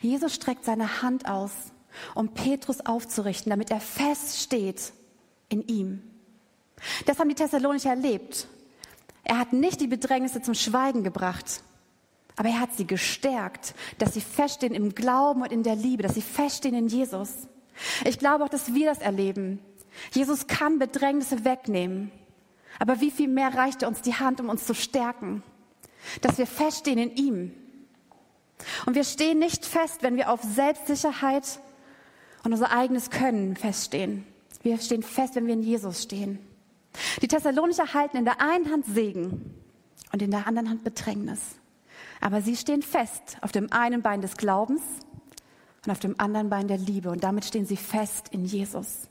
Jesus 0.00 0.34
streckt 0.34 0.64
seine 0.64 1.02
Hand 1.02 1.28
aus, 1.28 1.52
um 2.14 2.34
Petrus 2.34 2.80
aufzurichten, 2.80 3.50
damit 3.50 3.70
er 3.70 3.80
feststeht 3.80 4.92
in 5.48 5.66
ihm. 5.68 6.02
Das 7.06 7.18
haben 7.18 7.28
die 7.28 7.34
Thessalonicher 7.34 7.90
erlebt. 7.90 8.48
Er 9.22 9.38
hat 9.38 9.52
nicht 9.52 9.80
die 9.80 9.86
Bedrängnisse 9.86 10.42
zum 10.42 10.54
Schweigen 10.54 11.02
gebracht, 11.02 11.62
aber 12.36 12.48
er 12.48 12.60
hat 12.60 12.74
sie 12.76 12.86
gestärkt, 12.86 13.74
dass 13.98 14.14
sie 14.14 14.20
feststehen 14.20 14.74
im 14.74 14.94
Glauben 14.94 15.42
und 15.42 15.52
in 15.52 15.62
der 15.62 15.76
Liebe, 15.76 16.02
dass 16.02 16.14
sie 16.14 16.22
feststehen 16.22 16.74
in 16.74 16.88
Jesus. 16.88 17.30
Ich 18.04 18.18
glaube 18.18 18.44
auch, 18.44 18.48
dass 18.48 18.74
wir 18.74 18.86
das 18.86 18.98
erleben. 18.98 19.60
Jesus 20.12 20.46
kann 20.46 20.78
Bedrängnisse 20.78 21.44
wegnehmen. 21.44 22.10
Aber 22.78 23.00
wie 23.00 23.12
viel 23.12 23.28
mehr 23.28 23.54
reichte 23.54 23.86
uns 23.86 24.02
die 24.02 24.14
Hand, 24.14 24.40
um 24.40 24.48
uns 24.48 24.66
zu 24.66 24.74
stärken? 24.74 25.42
Dass 26.20 26.38
wir 26.38 26.46
feststehen 26.46 26.98
in 26.98 27.16
ihm, 27.16 27.52
und 28.86 28.94
wir 28.94 29.04
stehen 29.04 29.38
nicht 29.38 29.64
fest, 29.64 30.02
wenn 30.02 30.16
wir 30.16 30.30
auf 30.30 30.42
Selbstsicherheit 30.42 31.60
und 32.44 32.52
unser 32.52 32.70
eigenes 32.70 33.10
Können 33.10 33.56
feststehen. 33.56 34.26
Wir 34.62 34.78
stehen 34.78 35.02
fest, 35.02 35.34
wenn 35.34 35.46
wir 35.46 35.54
in 35.54 35.62
Jesus 35.62 36.02
stehen. 36.02 36.38
Die 37.20 37.28
Thessalonicher 37.28 37.92
halten 37.92 38.16
in 38.16 38.24
der 38.24 38.40
einen 38.40 38.70
Hand 38.70 38.86
Segen 38.86 39.54
und 40.12 40.22
in 40.22 40.30
der 40.30 40.46
anderen 40.46 40.70
Hand 40.70 40.84
Bedrängnis. 40.84 41.40
Aber 42.20 42.40
sie 42.40 42.56
stehen 42.56 42.82
fest 42.82 43.36
auf 43.40 43.52
dem 43.52 43.72
einen 43.72 44.02
Bein 44.02 44.20
des 44.22 44.36
Glaubens 44.36 44.82
und 45.84 45.92
auf 45.92 45.98
dem 45.98 46.18
anderen 46.18 46.48
Bein 46.48 46.68
der 46.68 46.78
Liebe. 46.78 47.10
Und 47.10 47.24
damit 47.24 47.44
stehen 47.44 47.66
sie 47.66 47.76
fest 47.76 48.28
in 48.30 48.44
Jesus. 48.44 49.08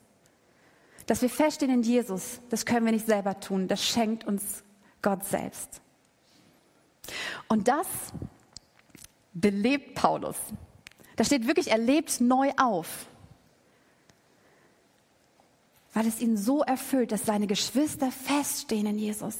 Dass 1.06 1.22
wir 1.22 1.30
feststehen 1.30 1.72
in 1.72 1.84
Jesus, 1.84 2.40
das 2.50 2.66
können 2.66 2.86
wir 2.86 2.94
nicht 2.94 3.06
selber 3.06 3.40
tun. 3.40 3.68
Das 3.68 3.84
schenkt 3.86 4.26
uns 4.26 4.64
Gott 5.02 5.26
selbst. 5.26 5.82
Und 7.50 7.68
das 7.68 7.88
belebt 9.34 9.96
Paulus. 9.96 10.36
Da 11.16 11.24
steht 11.24 11.48
wirklich, 11.48 11.72
er 11.72 11.78
lebt 11.78 12.22
neu 12.22 12.52
auf. 12.58 13.08
Weil 15.94 16.08
es 16.08 16.20
ihn 16.20 16.38
so 16.38 16.64
erfüllt, 16.64 17.12
dass 17.12 17.26
seine 17.26 17.48
Geschwister 17.48 18.12
feststehen 18.12 18.88
in 18.88 18.98
Jesus. 18.98 19.36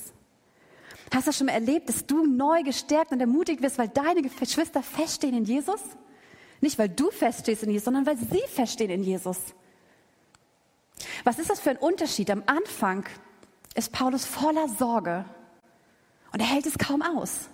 Hast 1.14 1.28
du 1.28 1.32
schon 1.32 1.48
mal 1.48 1.54
erlebt, 1.54 1.90
dass 1.90 2.06
du 2.06 2.26
neu 2.26 2.64
gestärkt 2.64 3.12
und 3.12 3.20
ermutigt 3.20 3.62
wirst, 3.62 3.78
weil 3.78 3.88
deine 3.88 4.22
Geschwister 4.22 4.82
feststehen 4.82 5.36
in 5.36 5.46
Jesus? 5.46 5.82
Nicht, 6.62 6.80
weil 6.80 6.90
du 6.90 7.12
feststehst 7.12 7.64
in 7.64 7.72
Jesus, 7.72 7.86
sondern 7.86 8.06
weil 8.06 8.18
sie 8.18 8.42
feststehen 8.48 8.90
in 8.90 9.04
Jesus. 9.04 9.38
Was 11.24 11.40
ist 11.40 11.50
das 11.50 11.60
für 11.60 11.72
ein 11.72 11.78
Unterschied? 11.78 12.30
Am 12.30 12.44
Anfang 12.46 13.06
ist 13.76 13.92
Paulus 13.92 14.26
voller 14.26 14.68
Sorge 14.70 15.26
und 16.32 16.40
er 16.40 16.46
hält 16.46 16.66
es 16.66 16.78
kaum 16.78 17.02
aus. 17.02 17.50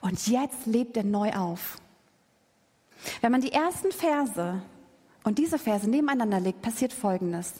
Und 0.00 0.26
jetzt 0.28 0.66
lebt 0.66 0.96
er 0.96 1.04
neu 1.04 1.32
auf. 1.32 1.78
Wenn 3.20 3.32
man 3.32 3.40
die 3.40 3.52
ersten 3.52 3.92
Verse 3.92 4.62
und 5.24 5.38
diese 5.38 5.58
Verse 5.58 5.88
nebeneinander 5.88 6.40
legt, 6.40 6.62
passiert 6.62 6.92
Folgendes. 6.92 7.54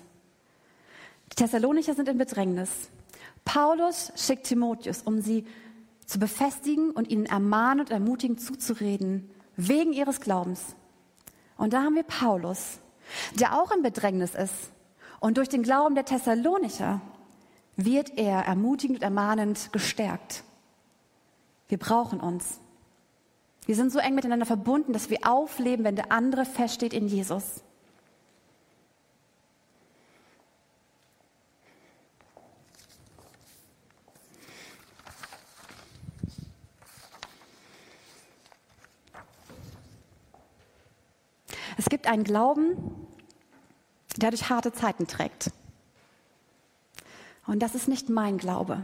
Die 1.32 1.36
Thessalonicher 1.36 1.94
sind 1.94 2.08
in 2.08 2.18
Bedrängnis. 2.18 2.70
Paulus 3.44 4.12
schickt 4.16 4.46
Timotheus, 4.46 5.02
um 5.02 5.20
sie 5.20 5.46
zu 6.06 6.18
befestigen 6.18 6.90
und 6.90 7.08
ihnen 7.08 7.26
ermahnen 7.26 7.80
und 7.80 7.90
ermutigen 7.90 8.38
zuzureden, 8.38 9.30
wegen 9.56 9.92
ihres 9.92 10.20
Glaubens. 10.20 10.74
Und 11.56 11.72
da 11.72 11.82
haben 11.82 11.94
wir 11.94 12.02
Paulus, 12.02 12.78
der 13.38 13.60
auch 13.60 13.70
in 13.70 13.82
Bedrängnis 13.82 14.34
ist. 14.34 14.72
Und 15.20 15.36
durch 15.36 15.48
den 15.48 15.62
Glauben 15.62 15.94
der 15.94 16.04
Thessalonicher 16.04 17.00
wird 17.76 18.18
er 18.18 18.40
ermutigend 18.46 18.98
und 18.98 19.02
ermahnend 19.02 19.72
gestärkt. 19.72 20.42
Wir 21.70 21.78
brauchen 21.78 22.18
uns. 22.18 22.58
Wir 23.64 23.76
sind 23.76 23.92
so 23.92 24.00
eng 24.00 24.16
miteinander 24.16 24.44
verbunden, 24.44 24.92
dass 24.92 25.08
wir 25.08 25.18
aufleben, 25.22 25.84
wenn 25.84 25.94
der 25.94 26.10
andere 26.10 26.44
feststeht 26.44 26.92
in 26.92 27.06
Jesus. 27.06 27.62
Es 41.78 41.88
gibt 41.88 42.08
einen 42.08 42.24
Glauben, 42.24 43.06
der 44.16 44.30
durch 44.30 44.50
harte 44.50 44.72
Zeiten 44.72 45.06
trägt. 45.06 45.52
Und 47.46 47.60
das 47.60 47.76
ist 47.76 47.86
nicht 47.86 48.08
mein 48.08 48.38
Glaube. 48.38 48.82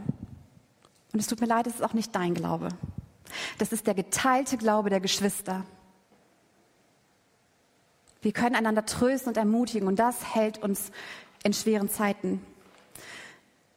Und 1.17 1.21
es 1.21 1.27
tut 1.27 1.41
mir 1.41 1.47
leid, 1.47 1.65
es 1.65 1.73
ist 1.73 1.81
auch 1.81 1.95
nicht 1.95 2.13
dein 2.15 2.35
Glaube. 2.35 2.69
Das 3.57 3.71
ist 3.71 3.87
der 3.87 3.95
geteilte 3.95 4.55
Glaube 4.55 4.91
der 4.91 4.99
Geschwister. 4.99 5.65
Wir 8.21 8.31
können 8.33 8.53
einander 8.53 8.85
trösten 8.85 9.29
und 9.29 9.35
ermutigen 9.35 9.87
und 9.87 9.97
das 9.97 10.35
hält 10.35 10.59
uns 10.59 10.91
in 11.41 11.53
schweren 11.53 11.89
Zeiten. 11.89 12.45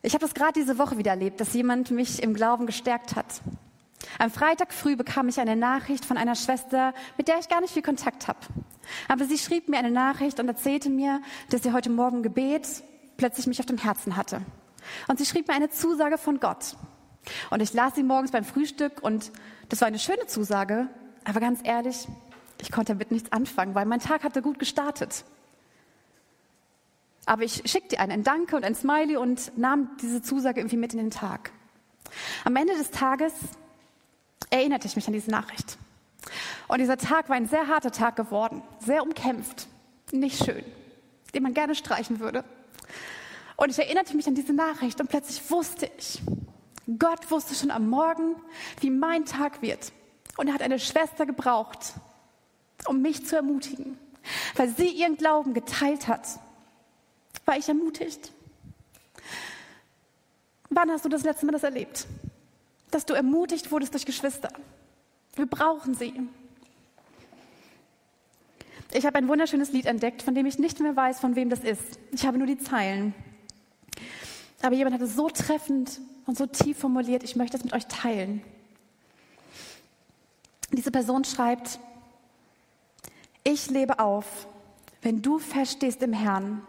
Ich 0.03 0.13
habe 0.13 0.21
das 0.21 0.35
gerade 0.35 0.53
diese 0.53 0.77
Woche 0.77 0.99
wieder 0.99 1.13
erlebt, 1.13 1.41
dass 1.41 1.55
jemand 1.55 1.91
mich 1.91 2.23
im 2.23 2.35
Glauben 2.35 2.67
gestärkt 2.67 3.17
hat. 3.17 3.41
Am 4.19 4.31
Freitag 4.31 4.75
früh 4.75 4.95
bekam 4.95 5.31
ich 5.31 5.41
eine 5.41 5.57
Nachricht 5.57 6.05
von 6.05 6.19
einer 6.19 6.35
Schwester, 6.35 6.93
mit 7.17 7.27
der 7.27 7.39
ich 7.39 7.49
gar 7.49 7.63
nicht 7.63 7.73
viel 7.73 7.83
Kontakt 7.83 8.29
habe. 8.29 8.41
Aber 9.09 9.25
sie 9.25 9.39
schrieb 9.39 9.71
mir 9.71 9.79
eine 9.79 9.91
Nachricht 9.91 10.39
und 10.41 10.47
erzählte 10.47 10.91
mir, 10.91 11.23
dass 11.49 11.63
sie 11.63 11.73
heute 11.73 11.89
Morgen 11.89 12.23
Gebet 12.23 12.83
plötzlich 13.17 13.47
mich 13.47 13.61
auf 13.61 13.67
dem 13.67 13.79
Herzen 13.79 14.17
hatte. 14.17 14.43
Und 15.09 15.19
sie 15.19 15.25
schrieb 15.25 15.49
mir 15.49 15.55
eine 15.55 15.71
Zusage 15.71 16.19
von 16.19 16.39
Gott. 16.39 16.77
Und 17.51 17.61
ich 17.61 17.73
las 17.73 17.95
sie 17.95 18.03
morgens 18.03 18.31
beim 18.31 18.45
Frühstück 18.45 19.03
und 19.03 19.31
das 19.69 19.81
war 19.81 19.89
eine 19.89 19.99
schöne 19.99 20.27
Zusage, 20.27 20.89
aber 21.25 21.41
ganz 21.41 21.61
ehrlich, 21.65 22.09
ich 22.61 22.73
konnte 22.73 22.93
damit 22.93 23.11
nichts 23.11 23.33
anfangen, 23.33 23.75
weil 23.75 23.87
mein 23.87 24.01
Tag 24.01 24.25
hatte 24.25 24.43
gut 24.43 24.59
gestartet. 24.59 25.25
Aber 27.27 27.43
ich 27.43 27.63
schickte 27.71 27.97
ihr 27.97 28.01
ein 28.01 28.25
Danke 28.25 28.57
und 28.57 28.65
ein 28.65 28.75
Smiley 28.75 29.17
und 29.17 29.57
nahm 29.57 29.91
diese 30.01 30.23
Zusage 30.23 30.61
irgendwie 30.61 30.77
mit 30.77 30.93
in 30.93 30.99
den 30.99 31.11
Tag. 31.11 31.53
Am 32.45 32.57
Ende 32.57 32.77
des 32.77 32.91
Tages 32.91 33.33
erinnerte 34.51 34.89
ich 34.89 34.97
mich 34.97 35.07
an 35.07 35.13
diese 35.13 35.31
Nachricht. 35.31 35.79
Und 36.69 36.81
dieser 36.81 36.97
Tag 36.97 37.29
war 37.29 37.37
ein 37.37 37.47
sehr 37.47 37.69
harter 37.69 37.93
Tag 37.93 38.17
geworden, 38.17 38.63
sehr 38.81 39.03
umkämpft, 39.03 39.69
nicht 40.13 40.45
schön, 40.45 40.65
den 41.35 41.43
man 41.43 41.55
gerne 41.55 41.75
streichen 41.75 42.21
würde. 42.21 42.45
Und 43.57 43.71
ich 43.71 43.79
erinnerte 43.79 44.17
mich 44.17 44.27
an 44.27 44.35
diese 44.35 44.53
Nachricht 44.53 45.01
und 45.01 45.09
plötzlich 45.09 45.51
wusste 45.51 45.91
ich, 45.99 46.23
Gott 46.99 47.31
wusste 47.31 47.55
schon 47.55 47.71
am 47.71 47.89
Morgen, 47.89 48.37
wie 48.81 48.91
mein 48.91 49.25
Tag 49.25 49.63
wird. 49.63 49.93
Und 50.37 50.49
er 50.49 50.55
hat 50.55 50.63
eine 50.63 50.79
Schwester 50.79 51.27
gebraucht, 51.27 51.95
um 52.87 53.03
mich 53.03 53.27
zu 53.27 53.37
ermutigen. 53.37 53.99
Weil 54.55 54.69
sie 54.69 54.89
ihren 54.89 55.17
Glauben 55.17 55.55
geteilt 55.55 56.09
hat, 56.09 56.27
war 57.45 57.57
ich 57.57 57.69
ermutigt. 57.69 58.33
Wann 60.71 60.91
hast 60.91 61.05
du 61.05 61.09
das 61.09 61.25
letzte 61.25 61.47
Mal 61.47 61.53
das 61.53 61.65
erlebt? 61.65 62.07
Dass 62.91 63.05
du 63.07 63.15
ermutigt 63.15 63.71
wurdest 63.71 63.93
durch 63.93 64.07
Geschwister. 64.07 64.53
Wir 65.35 65.47
brauchen 65.47 65.95
sie. 65.95 66.29
Ich 68.93 69.07
habe 69.07 69.19
ein 69.19 69.29
wunderschönes 69.29 69.73
Lied 69.73 69.87
entdeckt, 69.87 70.23
von 70.23 70.35
dem 70.35 70.47
ich 70.47 70.59
nicht 70.59 70.81
mehr 70.81 70.97
weiß, 70.97 71.21
von 71.21 71.37
wem 71.37 71.51
das 71.51 71.61
ist. 71.61 71.99
Ich 72.13 72.27
habe 72.27 72.39
nur 72.39 72.47
die 72.47 72.59
Zeilen. 72.59 73.15
Aber 74.63 74.75
jemand 74.75 74.95
hat 74.95 75.03
es 75.03 75.15
so 75.15 75.29
treffend 75.29 76.01
und 76.31 76.39
so 76.39 76.47
tief 76.47 76.79
formuliert, 76.79 77.25
ich 77.25 77.35
möchte 77.35 77.57
es 77.57 77.65
mit 77.65 77.73
euch 77.73 77.87
teilen. 77.87 78.41
Diese 80.71 80.93
Person 80.93 81.25
schreibt, 81.25 81.81
ich 83.43 83.69
lebe 83.69 83.99
auf, 83.99 84.47
wenn 85.03 85.23
du 85.23 85.41
feststehst 85.41 86.01
im 86.05 86.13
Herrn. 86.13 86.63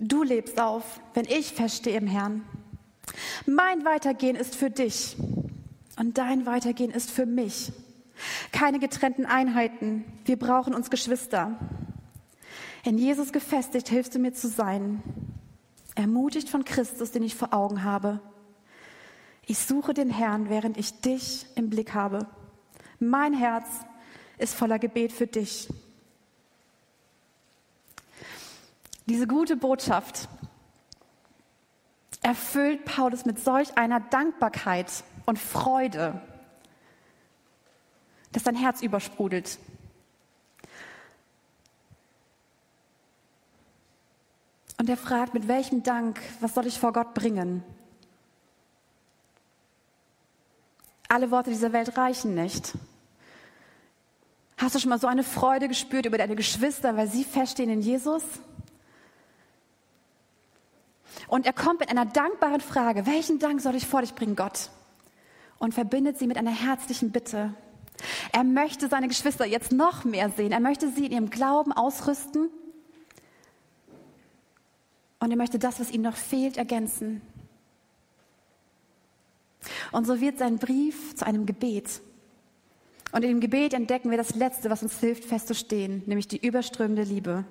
Du 0.00 0.24
lebst 0.24 0.60
auf, 0.60 0.98
wenn 1.14 1.24
ich 1.24 1.52
feststehe 1.52 1.96
im 1.96 2.08
Herrn. 2.08 2.44
Mein 3.46 3.84
Weitergehen 3.84 4.34
ist 4.34 4.56
für 4.56 4.70
dich 4.70 5.16
und 6.00 6.18
dein 6.18 6.46
Weitergehen 6.46 6.90
ist 6.90 7.12
für 7.12 7.26
mich. 7.26 7.70
Keine 8.50 8.80
getrennten 8.80 9.24
Einheiten. 9.24 10.04
Wir 10.24 10.36
brauchen 10.36 10.74
uns 10.74 10.90
Geschwister. 10.90 11.56
In 12.82 12.98
Jesus 12.98 13.30
gefestigt 13.30 13.88
hilfst 13.88 14.16
du 14.16 14.18
mir 14.18 14.32
zu 14.32 14.48
sein. 14.48 15.00
Ermutigt 16.00 16.48
von 16.48 16.64
Christus, 16.64 17.10
den 17.10 17.22
ich 17.22 17.34
vor 17.34 17.52
Augen 17.52 17.84
habe. 17.84 18.20
Ich 19.46 19.58
suche 19.58 19.92
den 19.92 20.08
Herrn, 20.08 20.48
während 20.48 20.78
ich 20.78 21.02
dich 21.02 21.44
im 21.56 21.68
Blick 21.68 21.92
habe. 21.92 22.26
Mein 22.98 23.34
Herz 23.34 23.66
ist 24.38 24.54
voller 24.54 24.78
Gebet 24.78 25.12
für 25.12 25.26
dich. 25.26 25.68
Diese 29.04 29.26
gute 29.26 29.56
Botschaft 29.56 30.30
erfüllt 32.22 32.86
Paulus 32.86 33.26
mit 33.26 33.38
solch 33.38 33.76
einer 33.76 34.00
Dankbarkeit 34.00 35.04
und 35.26 35.38
Freude, 35.38 36.22
dass 38.32 38.44
sein 38.44 38.56
Herz 38.56 38.80
übersprudelt. 38.80 39.58
Und 44.80 44.88
er 44.88 44.96
fragt, 44.96 45.34
mit 45.34 45.46
welchem 45.46 45.82
Dank, 45.82 46.18
was 46.40 46.54
soll 46.54 46.66
ich 46.66 46.80
vor 46.80 46.94
Gott 46.94 47.12
bringen? 47.12 47.62
Alle 51.06 51.30
Worte 51.30 51.50
dieser 51.50 51.74
Welt 51.74 51.98
reichen 51.98 52.34
nicht. 52.34 52.72
Hast 54.56 54.74
du 54.74 54.78
schon 54.78 54.88
mal 54.88 54.98
so 54.98 55.06
eine 55.06 55.22
Freude 55.22 55.68
gespürt 55.68 56.06
über 56.06 56.16
deine 56.16 56.34
Geschwister, 56.34 56.96
weil 56.96 57.08
sie 57.08 57.24
feststehen 57.24 57.68
in 57.68 57.82
Jesus? 57.82 58.22
Und 61.28 61.44
er 61.44 61.52
kommt 61.52 61.80
mit 61.80 61.90
einer 61.90 62.06
dankbaren 62.06 62.62
Frage, 62.62 63.04
welchen 63.04 63.38
Dank 63.38 63.60
soll 63.60 63.74
ich 63.74 63.86
vor 63.86 64.00
dich 64.00 64.14
bringen, 64.14 64.34
Gott? 64.34 64.70
Und 65.58 65.74
verbindet 65.74 66.18
sie 66.18 66.26
mit 66.26 66.38
einer 66.38 66.52
herzlichen 66.52 67.12
Bitte. 67.12 67.52
Er 68.32 68.44
möchte 68.44 68.88
seine 68.88 69.08
Geschwister 69.08 69.44
jetzt 69.44 69.72
noch 69.72 70.04
mehr 70.04 70.30
sehen. 70.30 70.52
Er 70.52 70.60
möchte 70.60 70.90
sie 70.90 71.04
in 71.04 71.12
ihrem 71.12 71.28
Glauben 71.28 71.70
ausrüsten. 71.70 72.48
Und 75.20 75.30
er 75.30 75.36
möchte 75.36 75.58
das, 75.58 75.78
was 75.78 75.90
ihnen 75.90 76.04
noch 76.04 76.16
fehlt, 76.16 76.56
ergänzen. 76.56 77.20
Und 79.92 80.06
so 80.06 80.20
wird 80.20 80.38
sein 80.38 80.58
Brief 80.58 81.14
zu 81.14 81.26
einem 81.26 81.46
Gebet. 81.46 82.00
Und 83.12 83.22
in 83.22 83.30
dem 83.30 83.40
Gebet 83.40 83.74
entdecken 83.74 84.10
wir 84.10 84.16
das 84.16 84.34
Letzte, 84.34 84.70
was 84.70 84.82
uns 84.82 84.98
hilft, 85.00 85.24
festzustehen, 85.24 86.02
nämlich 86.06 86.28
die 86.28 86.44
überströmende 86.44 87.02
Liebe. 87.02 87.44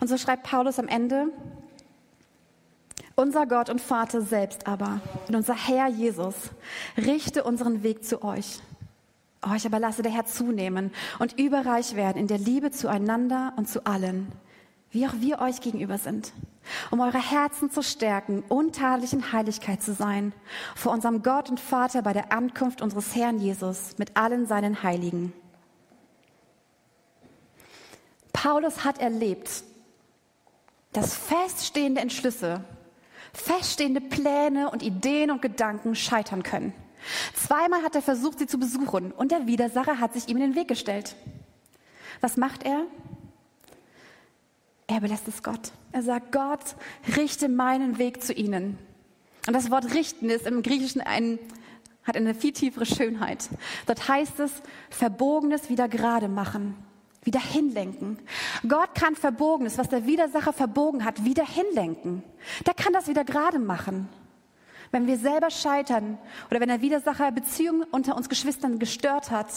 Und 0.00 0.08
so 0.08 0.18
schreibt 0.18 0.42
Paulus 0.42 0.78
am 0.78 0.88
Ende, 0.88 1.28
unser 3.14 3.46
Gott 3.46 3.70
und 3.70 3.80
Vater 3.80 4.20
selbst 4.20 4.66
aber 4.66 5.00
und 5.28 5.36
unser 5.36 5.54
Herr 5.54 5.88
Jesus 5.88 6.34
richte 6.98 7.44
unseren 7.44 7.82
Weg 7.82 8.04
zu 8.04 8.22
euch. 8.22 8.60
Euch 9.42 9.64
aber 9.64 9.78
lasse 9.78 10.02
der 10.02 10.12
Herr 10.12 10.26
zunehmen 10.26 10.90
und 11.18 11.38
überreich 11.38 11.94
werden 11.94 12.18
in 12.18 12.26
der 12.26 12.38
Liebe 12.38 12.72
zueinander 12.72 13.54
und 13.56 13.68
zu 13.68 13.86
allen, 13.86 14.30
wie 14.90 15.06
auch 15.06 15.14
wir 15.20 15.40
euch 15.40 15.60
gegenüber 15.60 15.98
sind 15.98 16.32
um 16.90 17.00
eure 17.00 17.18
Herzen 17.18 17.70
zu 17.70 17.82
stärken, 17.82 18.42
untadelig 18.48 19.12
in 19.12 19.32
Heiligkeit 19.32 19.82
zu 19.82 19.94
sein, 19.94 20.32
vor 20.74 20.92
unserem 20.92 21.22
Gott 21.22 21.50
und 21.50 21.60
Vater 21.60 22.02
bei 22.02 22.12
der 22.12 22.32
Ankunft 22.32 22.82
unseres 22.82 23.14
Herrn 23.14 23.38
Jesus 23.38 23.98
mit 23.98 24.16
allen 24.16 24.46
seinen 24.46 24.82
Heiligen. 24.82 25.32
Paulus 28.32 28.84
hat 28.84 28.98
erlebt, 28.98 29.64
dass 30.92 31.14
feststehende 31.14 32.00
Entschlüsse, 32.00 32.64
feststehende 33.32 34.00
Pläne 34.00 34.70
und 34.70 34.82
Ideen 34.82 35.30
und 35.30 35.42
Gedanken 35.42 35.94
scheitern 35.94 36.42
können. 36.42 36.72
Zweimal 37.34 37.82
hat 37.82 37.94
er 37.94 38.02
versucht, 38.02 38.38
sie 38.38 38.46
zu 38.46 38.58
besuchen 38.58 39.12
und 39.12 39.30
der 39.30 39.46
Widersacher 39.46 40.00
hat 40.00 40.14
sich 40.14 40.28
ihm 40.28 40.36
in 40.36 40.42
den 40.42 40.54
Weg 40.54 40.68
gestellt. 40.68 41.14
Was 42.20 42.36
macht 42.36 42.64
er? 42.64 42.86
Er 44.86 45.00
belässt 45.00 45.26
es 45.26 45.42
Gott. 45.42 45.72
Er 45.92 46.02
sagt, 46.02 46.32
Gott, 46.32 46.76
richte 47.16 47.48
meinen 47.48 47.98
Weg 47.98 48.22
zu 48.22 48.32
ihnen. 48.32 48.78
Und 49.46 49.52
das 49.52 49.70
Wort 49.70 49.94
richten 49.94 50.30
ist 50.30 50.46
im 50.46 50.62
Griechischen 50.62 51.00
ein, 51.00 51.38
hat 52.04 52.16
eine 52.16 52.34
viel 52.34 52.52
tiefere 52.52 52.86
Schönheit. 52.86 53.48
Dort 53.86 54.08
heißt 54.08 54.38
es, 54.40 54.52
Verbogenes 54.90 55.68
wieder 55.68 55.88
gerade 55.88 56.28
machen, 56.28 56.76
wieder 57.24 57.40
hinlenken. 57.40 58.18
Gott 58.68 58.94
kann 58.94 59.16
Verbogenes, 59.16 59.76
was 59.78 59.88
der 59.88 60.06
Widersacher 60.06 60.52
verbogen 60.52 61.04
hat, 61.04 61.24
wieder 61.24 61.44
hinlenken. 61.44 62.22
Der 62.64 62.74
kann 62.74 62.92
das 62.92 63.08
wieder 63.08 63.24
gerade 63.24 63.58
machen. 63.58 64.08
Wenn 64.92 65.08
wir 65.08 65.18
selber 65.18 65.50
scheitern 65.50 66.18
oder 66.48 66.60
wenn 66.60 66.68
der 66.68 66.80
Widersacher 66.80 67.32
Beziehungen 67.32 67.82
unter 67.90 68.16
uns 68.16 68.28
Geschwistern 68.28 68.78
gestört 68.78 69.32
hat, 69.32 69.48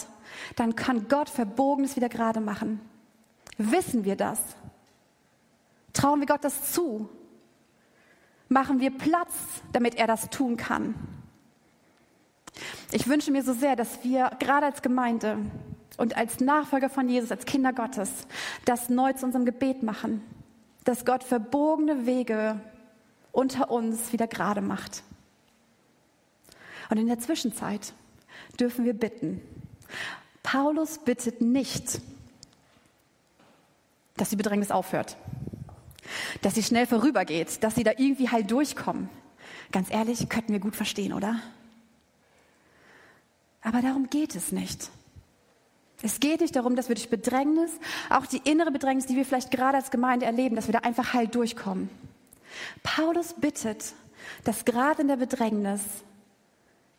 dann 0.56 0.74
kann 0.74 1.06
Gott 1.08 1.28
Verbogenes 1.28 1.94
wieder 1.94 2.08
gerade 2.08 2.40
machen. 2.40 2.80
Wissen 3.56 4.04
wir 4.04 4.16
das? 4.16 4.40
Trauen 5.92 6.20
wir 6.20 6.26
Gott 6.26 6.44
das 6.44 6.72
zu? 6.72 7.08
Machen 8.48 8.80
wir 8.80 8.90
Platz, 8.90 9.32
damit 9.72 9.94
er 9.96 10.06
das 10.06 10.30
tun 10.30 10.56
kann? 10.56 10.94
Ich 12.92 13.06
wünsche 13.06 13.30
mir 13.30 13.42
so 13.42 13.52
sehr, 13.52 13.76
dass 13.76 14.02
wir 14.02 14.30
gerade 14.38 14.66
als 14.66 14.82
Gemeinde 14.82 15.38
und 15.96 16.16
als 16.16 16.40
Nachfolger 16.40 16.90
von 16.90 17.08
Jesus, 17.08 17.30
als 17.30 17.46
Kinder 17.46 17.72
Gottes, 17.72 18.10
das 18.64 18.88
neu 18.88 19.12
zu 19.12 19.26
unserem 19.26 19.44
Gebet 19.44 19.82
machen, 19.82 20.22
dass 20.84 21.04
Gott 21.04 21.22
verbogene 21.22 22.06
Wege 22.06 22.60
unter 23.32 23.70
uns 23.70 24.12
wieder 24.12 24.26
gerade 24.26 24.60
macht. 24.60 25.02
Und 26.88 26.98
in 26.98 27.06
der 27.06 27.20
Zwischenzeit 27.20 27.92
dürfen 28.58 28.84
wir 28.84 28.94
bitten. 28.94 29.40
Paulus 30.42 30.98
bittet 30.98 31.40
nicht 31.40 32.00
dass 34.20 34.28
die 34.28 34.36
Bedrängnis 34.36 34.70
aufhört, 34.70 35.16
dass 36.42 36.54
sie 36.54 36.62
schnell 36.62 36.86
vorübergeht, 36.86 37.62
dass 37.62 37.74
sie 37.74 37.84
da 37.84 37.92
irgendwie 37.96 38.28
heil 38.28 38.44
durchkommen. 38.44 39.08
Ganz 39.72 39.90
ehrlich, 39.90 40.28
könnten 40.28 40.52
wir 40.52 40.60
gut 40.60 40.76
verstehen, 40.76 41.12
oder? 41.12 41.40
Aber 43.62 43.82
darum 43.82 44.08
geht 44.08 44.34
es 44.34 44.52
nicht. 44.52 44.90
Es 46.02 46.18
geht 46.18 46.40
nicht 46.40 46.56
darum, 46.56 46.76
dass 46.76 46.88
wir 46.88 46.94
durch 46.94 47.10
Bedrängnis, 47.10 47.70
auch 48.08 48.26
die 48.26 48.40
innere 48.44 48.70
Bedrängnis, 48.70 49.06
die 49.06 49.16
wir 49.16 49.24
vielleicht 49.24 49.50
gerade 49.50 49.76
als 49.76 49.90
Gemeinde 49.90 50.24
erleben, 50.24 50.56
dass 50.56 50.66
wir 50.66 50.72
da 50.72 50.80
einfach 50.80 51.12
heil 51.12 51.28
durchkommen. 51.28 51.90
Paulus 52.82 53.34
bittet, 53.34 53.92
dass 54.44 54.64
gerade 54.64 55.02
in 55.02 55.08
der 55.08 55.16
Bedrängnis 55.16 55.80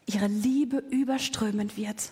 ihre 0.05 0.27
Liebe 0.27 0.77
überströmend 0.77 1.77
wird. 1.77 2.11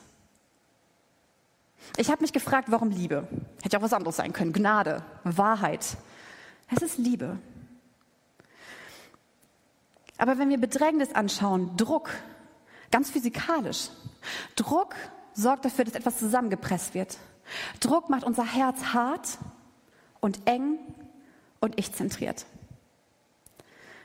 Ich 1.97 2.09
habe 2.09 2.21
mich 2.21 2.33
gefragt, 2.33 2.69
warum 2.71 2.89
Liebe? 2.89 3.27
Hätte 3.61 3.77
auch 3.77 3.81
was 3.81 3.93
anderes 3.93 4.17
sein 4.17 4.33
können. 4.33 4.53
Gnade, 4.53 5.03
Wahrheit. 5.23 5.97
Es 6.75 6.81
ist 6.81 6.97
Liebe. 6.97 7.37
Aber 10.17 10.37
wenn 10.37 10.49
wir 10.49 10.57
Bedrängnis 10.57 11.13
anschauen, 11.13 11.75
Druck, 11.77 12.09
ganz 12.91 13.09
physikalisch. 13.09 13.89
Druck 14.55 14.95
sorgt 15.33 15.65
dafür, 15.65 15.85
dass 15.85 15.95
etwas 15.95 16.19
zusammengepresst 16.19 16.93
wird. 16.93 17.17
Druck 17.79 18.09
macht 18.09 18.23
unser 18.23 18.45
Herz 18.45 18.83
hart 18.93 19.37
und 20.19 20.39
eng 20.45 20.77
und 21.61 21.79
ich-zentriert. 21.79 22.45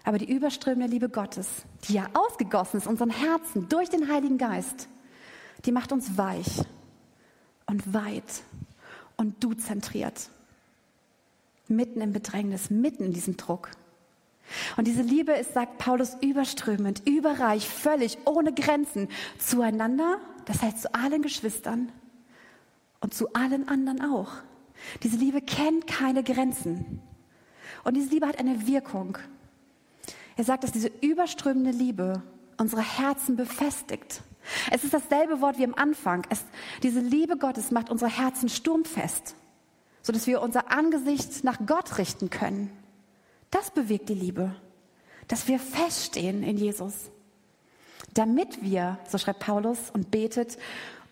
Aber 0.05 0.19
die 0.19 0.31
überströmende 0.31 0.87
Liebe 0.87 1.09
Gottes, 1.09 1.49
die 1.85 1.95
ja 1.95 2.07
ausgegossen 2.13 2.79
ist 2.79 2.87
unseren 2.87 3.11
Herzen 3.11 3.69
durch 3.69 3.89
den 3.89 4.11
Heiligen 4.11 4.39
Geist, 4.39 4.89
die 5.65 5.73
macht 5.73 5.93
uns 5.93 6.17
weich 6.17 6.63
und 7.67 7.95
weit 7.95 8.43
und 9.17 9.43
du 9.43 9.55
zentriert. 9.55 10.29
Mitten 11.69 12.01
im 12.01 12.13
Bedrängnis, 12.13 12.71
mitten 12.71 13.05
in 13.05 13.13
diesem 13.13 13.37
Druck. 13.37 13.71
Und 14.77 14.87
diese 14.87 15.03
Liebe 15.03 15.33
ist, 15.33 15.55
sagt 15.55 15.79
Paulus, 15.79 16.17
überströmend, 16.21 17.03
überreich, 17.07 17.69
völlig, 17.69 18.19
ohne 18.27 18.53
Grenzen 18.53 19.09
zueinander, 19.39 20.19
das 20.45 20.63
heißt 20.63 20.83
zu 20.83 20.95
allen 20.95 21.23
Geschwistern 21.23 21.91
und 23.01 23.15
zu 23.15 23.33
allen 23.33 23.69
anderen 23.69 24.03
auch. 24.03 24.33
Diese 25.03 25.17
Liebe 25.17 25.41
kennt 25.41 25.87
keine 25.87 26.23
Grenzen. 26.23 27.01
Und 27.85 27.95
diese 27.95 28.11
Liebe 28.11 28.27
hat 28.27 28.39
eine 28.39 28.67
Wirkung. 28.67 29.19
Er 30.37 30.45
sagt, 30.45 30.65
dass 30.65 30.73
diese 30.73 30.91
überströmende 31.01 31.71
Liebe 31.71 32.23
unsere 32.59 32.83
Herzen 32.83 33.37
befestigt. 33.37 34.23
Es 34.71 34.85
ist 34.85 34.93
dasselbe 34.93 35.41
Wort 35.41 35.59
wie 35.59 35.65
am 35.65 35.75
Anfang. 35.75 36.27
Es, 36.29 36.45
diese 36.83 37.01
Liebe 37.01 37.37
Gottes 37.37 37.71
macht 37.71 37.91
unsere 37.91 38.11
Herzen 38.11 38.49
sturmfest, 38.49 39.35
sodass 40.05 40.27
wir 40.27 40.43
unser 40.43 40.71
Angesicht 40.71 41.43
nach 41.43 41.59
Gott 41.67 41.99
richten 41.99 42.31
können. 42.31 42.71
Das 43.51 43.71
bewegt 43.71 44.11
die 44.11 44.15
Liebe, 44.15 44.55
dass 45.27 45.49
wir 45.49 45.59
feststehen 45.59 46.43
in 46.43 46.59
Jesus. 46.59 47.11
Damit 48.13 48.63
wir, 48.63 48.99
so 49.09 49.17
schreibt 49.17 49.41
Paulus 49.41 49.79
und 49.93 50.11
betet, 50.11 50.59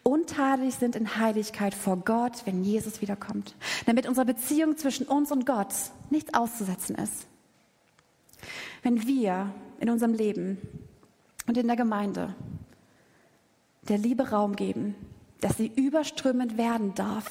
untadelig 0.02 0.74
sind 0.74 0.94
in 0.94 1.16
Heiligkeit 1.16 1.74
vor 1.74 1.96
Gott, 1.96 2.42
wenn 2.44 2.62
Jesus 2.62 3.00
wiederkommt. 3.00 3.56
Damit 3.86 4.06
unsere 4.06 4.26
Beziehung 4.26 4.76
zwischen 4.76 5.06
uns 5.06 5.32
und 5.32 5.46
Gott 5.46 5.72
nichts 6.10 6.34
auszusetzen 6.34 6.94
ist. 6.96 7.26
Wenn 8.82 9.06
wir 9.06 9.54
in 9.80 9.88
unserem 9.88 10.12
Leben 10.12 10.58
und 11.46 11.56
in 11.56 11.66
der 11.66 11.76
Gemeinde 11.76 12.34
der 13.88 13.96
Liebe 13.96 14.30
Raum 14.30 14.54
geben, 14.54 14.94
dass 15.40 15.56
sie 15.56 15.72
überströmend 15.74 16.58
werden 16.58 16.94
darf, 16.94 17.30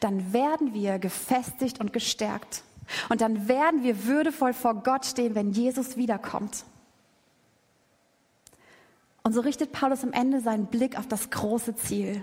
dann 0.00 0.32
werden 0.32 0.74
wir 0.74 0.98
gefestigt 0.98 1.80
und 1.80 1.92
gestärkt. 1.92 2.62
Und 3.08 3.20
dann 3.20 3.48
werden 3.48 3.82
wir 3.82 4.04
würdevoll 4.04 4.52
vor 4.52 4.74
Gott 4.82 5.06
stehen, 5.06 5.34
wenn 5.34 5.52
Jesus 5.52 5.96
wiederkommt. 5.96 6.64
Und 9.22 9.32
so 9.32 9.40
richtet 9.40 9.72
Paulus 9.72 10.02
am 10.02 10.12
Ende 10.12 10.40
seinen 10.40 10.66
Blick 10.66 10.98
auf 10.98 11.06
das 11.06 11.30
große 11.30 11.76
Ziel. 11.76 12.22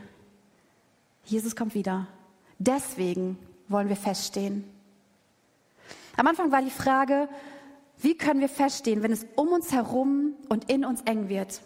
Jesus 1.26 1.56
kommt 1.56 1.74
wieder. 1.74 2.08
Deswegen 2.58 3.38
wollen 3.68 3.88
wir 3.90 3.96
feststehen. 3.96 4.66
Am 6.18 6.28
Anfang 6.28 6.52
war 6.52 6.62
die 6.62 6.70
Frage, 6.70 7.30
wie 8.02 8.18
können 8.18 8.42
wir 8.42 8.50
feststehen, 8.50 9.04
wenn 9.04 9.12
es 9.12 9.26
um 9.36 9.50
uns 9.50 9.72
herum 9.72 10.34
und 10.50 10.70
in 10.70 10.84
uns 10.84 11.02
eng 11.04 11.30
wird? 11.30 11.62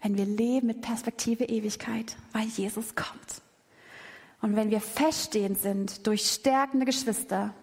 Wenn 0.00 0.16
wir 0.16 0.24
leben 0.24 0.66
mit 0.66 0.80
Perspektive 0.80 1.44
Ewigkeit, 1.44 2.16
weil 2.32 2.46
Jesus 2.46 2.94
kommt. 2.94 3.42
Und 4.40 4.56
wenn 4.56 4.70
wir 4.70 4.80
feststehend 4.80 5.58
sind 5.58 6.06
durch 6.06 6.26
stärkende 6.26 6.86
Geschwister, 6.86 7.54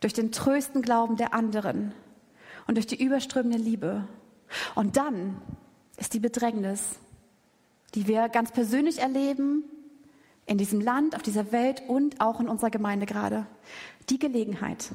durch 0.00 0.12
den 0.12 0.32
trösten 0.32 0.82
Glauben 0.82 1.16
der 1.16 1.32
anderen 1.32 1.94
und 2.66 2.76
durch 2.76 2.86
die 2.86 3.02
überströmende 3.02 3.58
Liebe. 3.58 4.06
Und 4.74 4.96
dann 4.96 5.40
ist 5.96 6.14
die 6.14 6.20
Bedrängnis, 6.20 6.82
die 7.94 8.06
wir 8.06 8.28
ganz 8.28 8.52
persönlich 8.52 8.98
erleben, 8.98 9.64
in 10.46 10.58
diesem 10.58 10.80
Land, 10.80 11.14
auf 11.14 11.22
dieser 11.22 11.52
Welt 11.52 11.82
und 11.86 12.20
auch 12.20 12.40
in 12.40 12.48
unserer 12.48 12.70
Gemeinde 12.70 13.06
gerade, 13.06 13.46
die 14.10 14.18
Gelegenheit, 14.18 14.90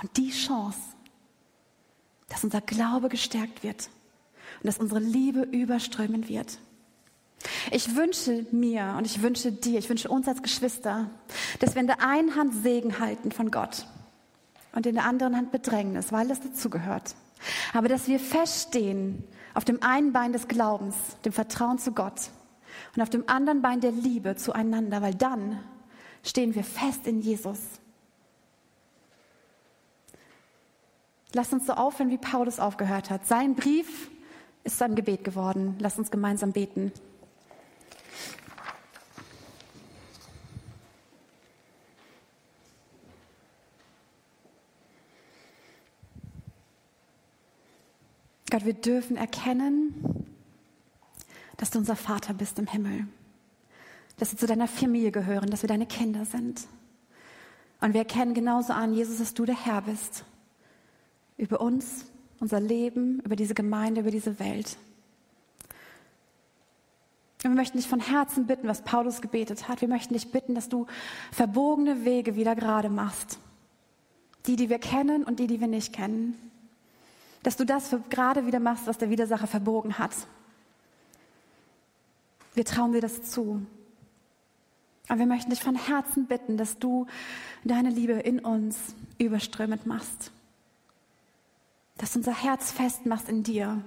und 0.00 0.16
die 0.16 0.30
Chance, 0.30 0.78
dass 2.28 2.44
unser 2.44 2.60
Glaube 2.60 3.08
gestärkt 3.08 3.62
wird 3.62 3.90
und 4.62 4.66
dass 4.66 4.78
unsere 4.78 5.00
Liebe 5.00 5.42
überströmen 5.42 6.28
wird. 6.28 6.58
Ich 7.70 7.96
wünsche 7.96 8.46
mir 8.50 8.94
und 8.98 9.06
ich 9.06 9.22
wünsche 9.22 9.52
dir, 9.52 9.78
ich 9.78 9.88
wünsche 9.88 10.08
uns 10.08 10.28
als 10.28 10.42
Geschwister, 10.42 11.10
dass 11.58 11.74
wir 11.74 11.80
in 11.80 11.86
der 11.86 12.06
einen 12.06 12.36
Hand 12.36 12.54
Segen 12.62 12.98
halten 12.98 13.32
von 13.32 13.50
Gott 13.50 13.86
und 14.72 14.86
in 14.86 14.94
der 14.94 15.04
anderen 15.04 15.36
Hand 15.36 15.50
Bedrängnis, 15.50 16.12
weil 16.12 16.28
das 16.28 16.40
dazugehört. 16.40 17.14
Aber 17.72 17.88
dass 17.88 18.08
wir 18.08 18.20
feststehen 18.20 19.24
auf 19.54 19.64
dem 19.64 19.82
einen 19.82 20.12
Bein 20.12 20.32
des 20.32 20.48
Glaubens, 20.48 20.94
dem 21.24 21.32
Vertrauen 21.32 21.78
zu 21.78 21.92
Gott 21.92 22.30
und 22.94 23.02
auf 23.02 23.10
dem 23.10 23.28
anderen 23.28 23.62
Bein 23.62 23.80
der 23.80 23.92
Liebe 23.92 24.36
zueinander, 24.36 25.00
weil 25.00 25.14
dann 25.14 25.58
stehen 26.22 26.54
wir 26.54 26.64
fest 26.64 27.06
in 27.06 27.20
Jesus 27.20 27.60
Lass 31.32 31.52
uns 31.52 31.66
so 31.66 31.74
aufhören, 31.74 32.10
wie 32.10 32.18
Paulus 32.18 32.58
aufgehört 32.58 33.10
hat. 33.10 33.26
Sein 33.26 33.54
Brief 33.54 34.10
ist 34.64 34.78
sein 34.78 34.96
Gebet 34.96 35.22
geworden. 35.22 35.76
Lass 35.78 35.98
uns 35.98 36.10
gemeinsam 36.10 36.52
beten. 36.52 36.92
Gott, 48.50 48.64
wir 48.64 48.74
dürfen 48.74 49.16
erkennen, 49.16 50.26
dass 51.56 51.70
du 51.70 51.78
unser 51.78 51.96
Vater 51.96 52.34
bist 52.34 52.58
im 52.58 52.66
Himmel, 52.66 53.06
dass 54.18 54.32
wir 54.32 54.38
zu 54.38 54.46
deiner 54.46 54.66
Familie 54.66 55.12
gehören, 55.12 55.50
dass 55.50 55.62
wir 55.62 55.68
deine 55.68 55.86
Kinder 55.86 56.24
sind. 56.24 56.66
Und 57.80 57.94
wir 57.94 58.00
erkennen 58.00 58.34
genauso 58.34 58.72
an, 58.72 58.92
Jesus, 58.92 59.18
dass 59.18 59.34
du 59.34 59.44
der 59.44 59.54
Herr 59.54 59.82
bist 59.82 60.24
über 61.36 61.60
uns, 61.60 62.06
unser 62.40 62.60
Leben, 62.60 63.20
über 63.20 63.36
diese 63.36 63.54
Gemeinde, 63.54 64.00
über 64.02 64.10
diese 64.10 64.38
Welt. 64.38 64.76
Und 67.42 67.52
wir 67.52 67.56
möchten 67.56 67.78
dich 67.78 67.88
von 67.88 68.00
Herzen 68.00 68.46
bitten, 68.46 68.68
was 68.68 68.82
Paulus 68.82 69.22
gebetet 69.22 69.68
hat. 69.68 69.80
Wir 69.80 69.88
möchten 69.88 70.12
dich 70.12 70.30
bitten, 70.30 70.54
dass 70.54 70.68
du 70.68 70.86
verbogene 71.32 72.04
Wege 72.04 72.36
wieder 72.36 72.54
gerade 72.54 72.90
machst. 72.90 73.38
Die, 74.46 74.56
die 74.56 74.68
wir 74.68 74.78
kennen 74.78 75.24
und 75.24 75.38
die, 75.38 75.46
die 75.46 75.60
wir 75.60 75.68
nicht 75.68 75.94
kennen. 75.94 76.34
Dass 77.42 77.56
du 77.56 77.64
das 77.64 77.94
gerade 78.10 78.46
wieder 78.46 78.60
machst, 78.60 78.86
was 78.86 78.98
der 78.98 79.10
Widersacher 79.10 79.46
verbogen 79.46 79.98
hat. 79.98 80.14
Wir 82.54 82.64
trauen 82.64 82.92
dir 82.92 83.00
das 83.00 83.22
zu. 83.22 83.64
Aber 85.08 85.20
wir 85.20 85.26
möchten 85.26 85.50
dich 85.50 85.62
von 85.62 85.74
Herzen 85.74 86.26
bitten, 86.26 86.56
dass 86.56 86.78
du 86.78 87.06
deine 87.64 87.90
Liebe 87.90 88.12
in 88.12 88.40
uns 88.40 88.76
überströmend 89.18 89.86
machst 89.86 90.32
dass 92.00 92.16
unser 92.16 92.32
Herz 92.32 92.72
festmachst 92.72 93.28
in 93.28 93.42
dir, 93.42 93.84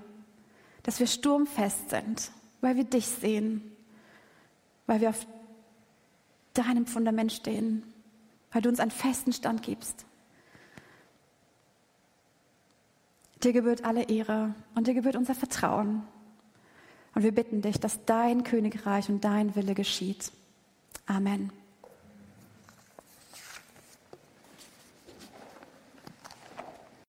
dass 0.84 1.00
wir 1.00 1.08
sturmfest 1.08 1.90
sind, 1.90 2.30
weil 2.62 2.76
wir 2.76 2.84
dich 2.84 3.08
sehen, 3.08 3.72
weil 4.86 5.02
wir 5.02 5.10
auf 5.10 5.26
deinem 6.54 6.86
Fundament 6.86 7.32
stehen, 7.32 7.82
weil 8.52 8.62
du 8.62 8.70
uns 8.70 8.80
einen 8.80 8.92
festen 8.92 9.34
Stand 9.34 9.64
gibst. 9.64 10.06
Dir 13.44 13.52
gebührt 13.52 13.84
alle 13.84 14.04
Ehre 14.04 14.56
und 14.74 14.88
dir 14.88 14.94
gebührt 14.94 15.18
unser 15.18 15.36
Vertrauen. 15.36 16.04
Und 17.14 17.24
wir 17.24 17.34
bitten 17.34 17.62
dich, 17.62 17.80
dass 17.80 18.06
dein 18.06 18.44
Königreich 18.44 19.10
und 19.10 19.24
dein 19.24 19.56
Wille 19.56 19.76
geschieht. 19.76 20.32
Amen. 21.06 21.52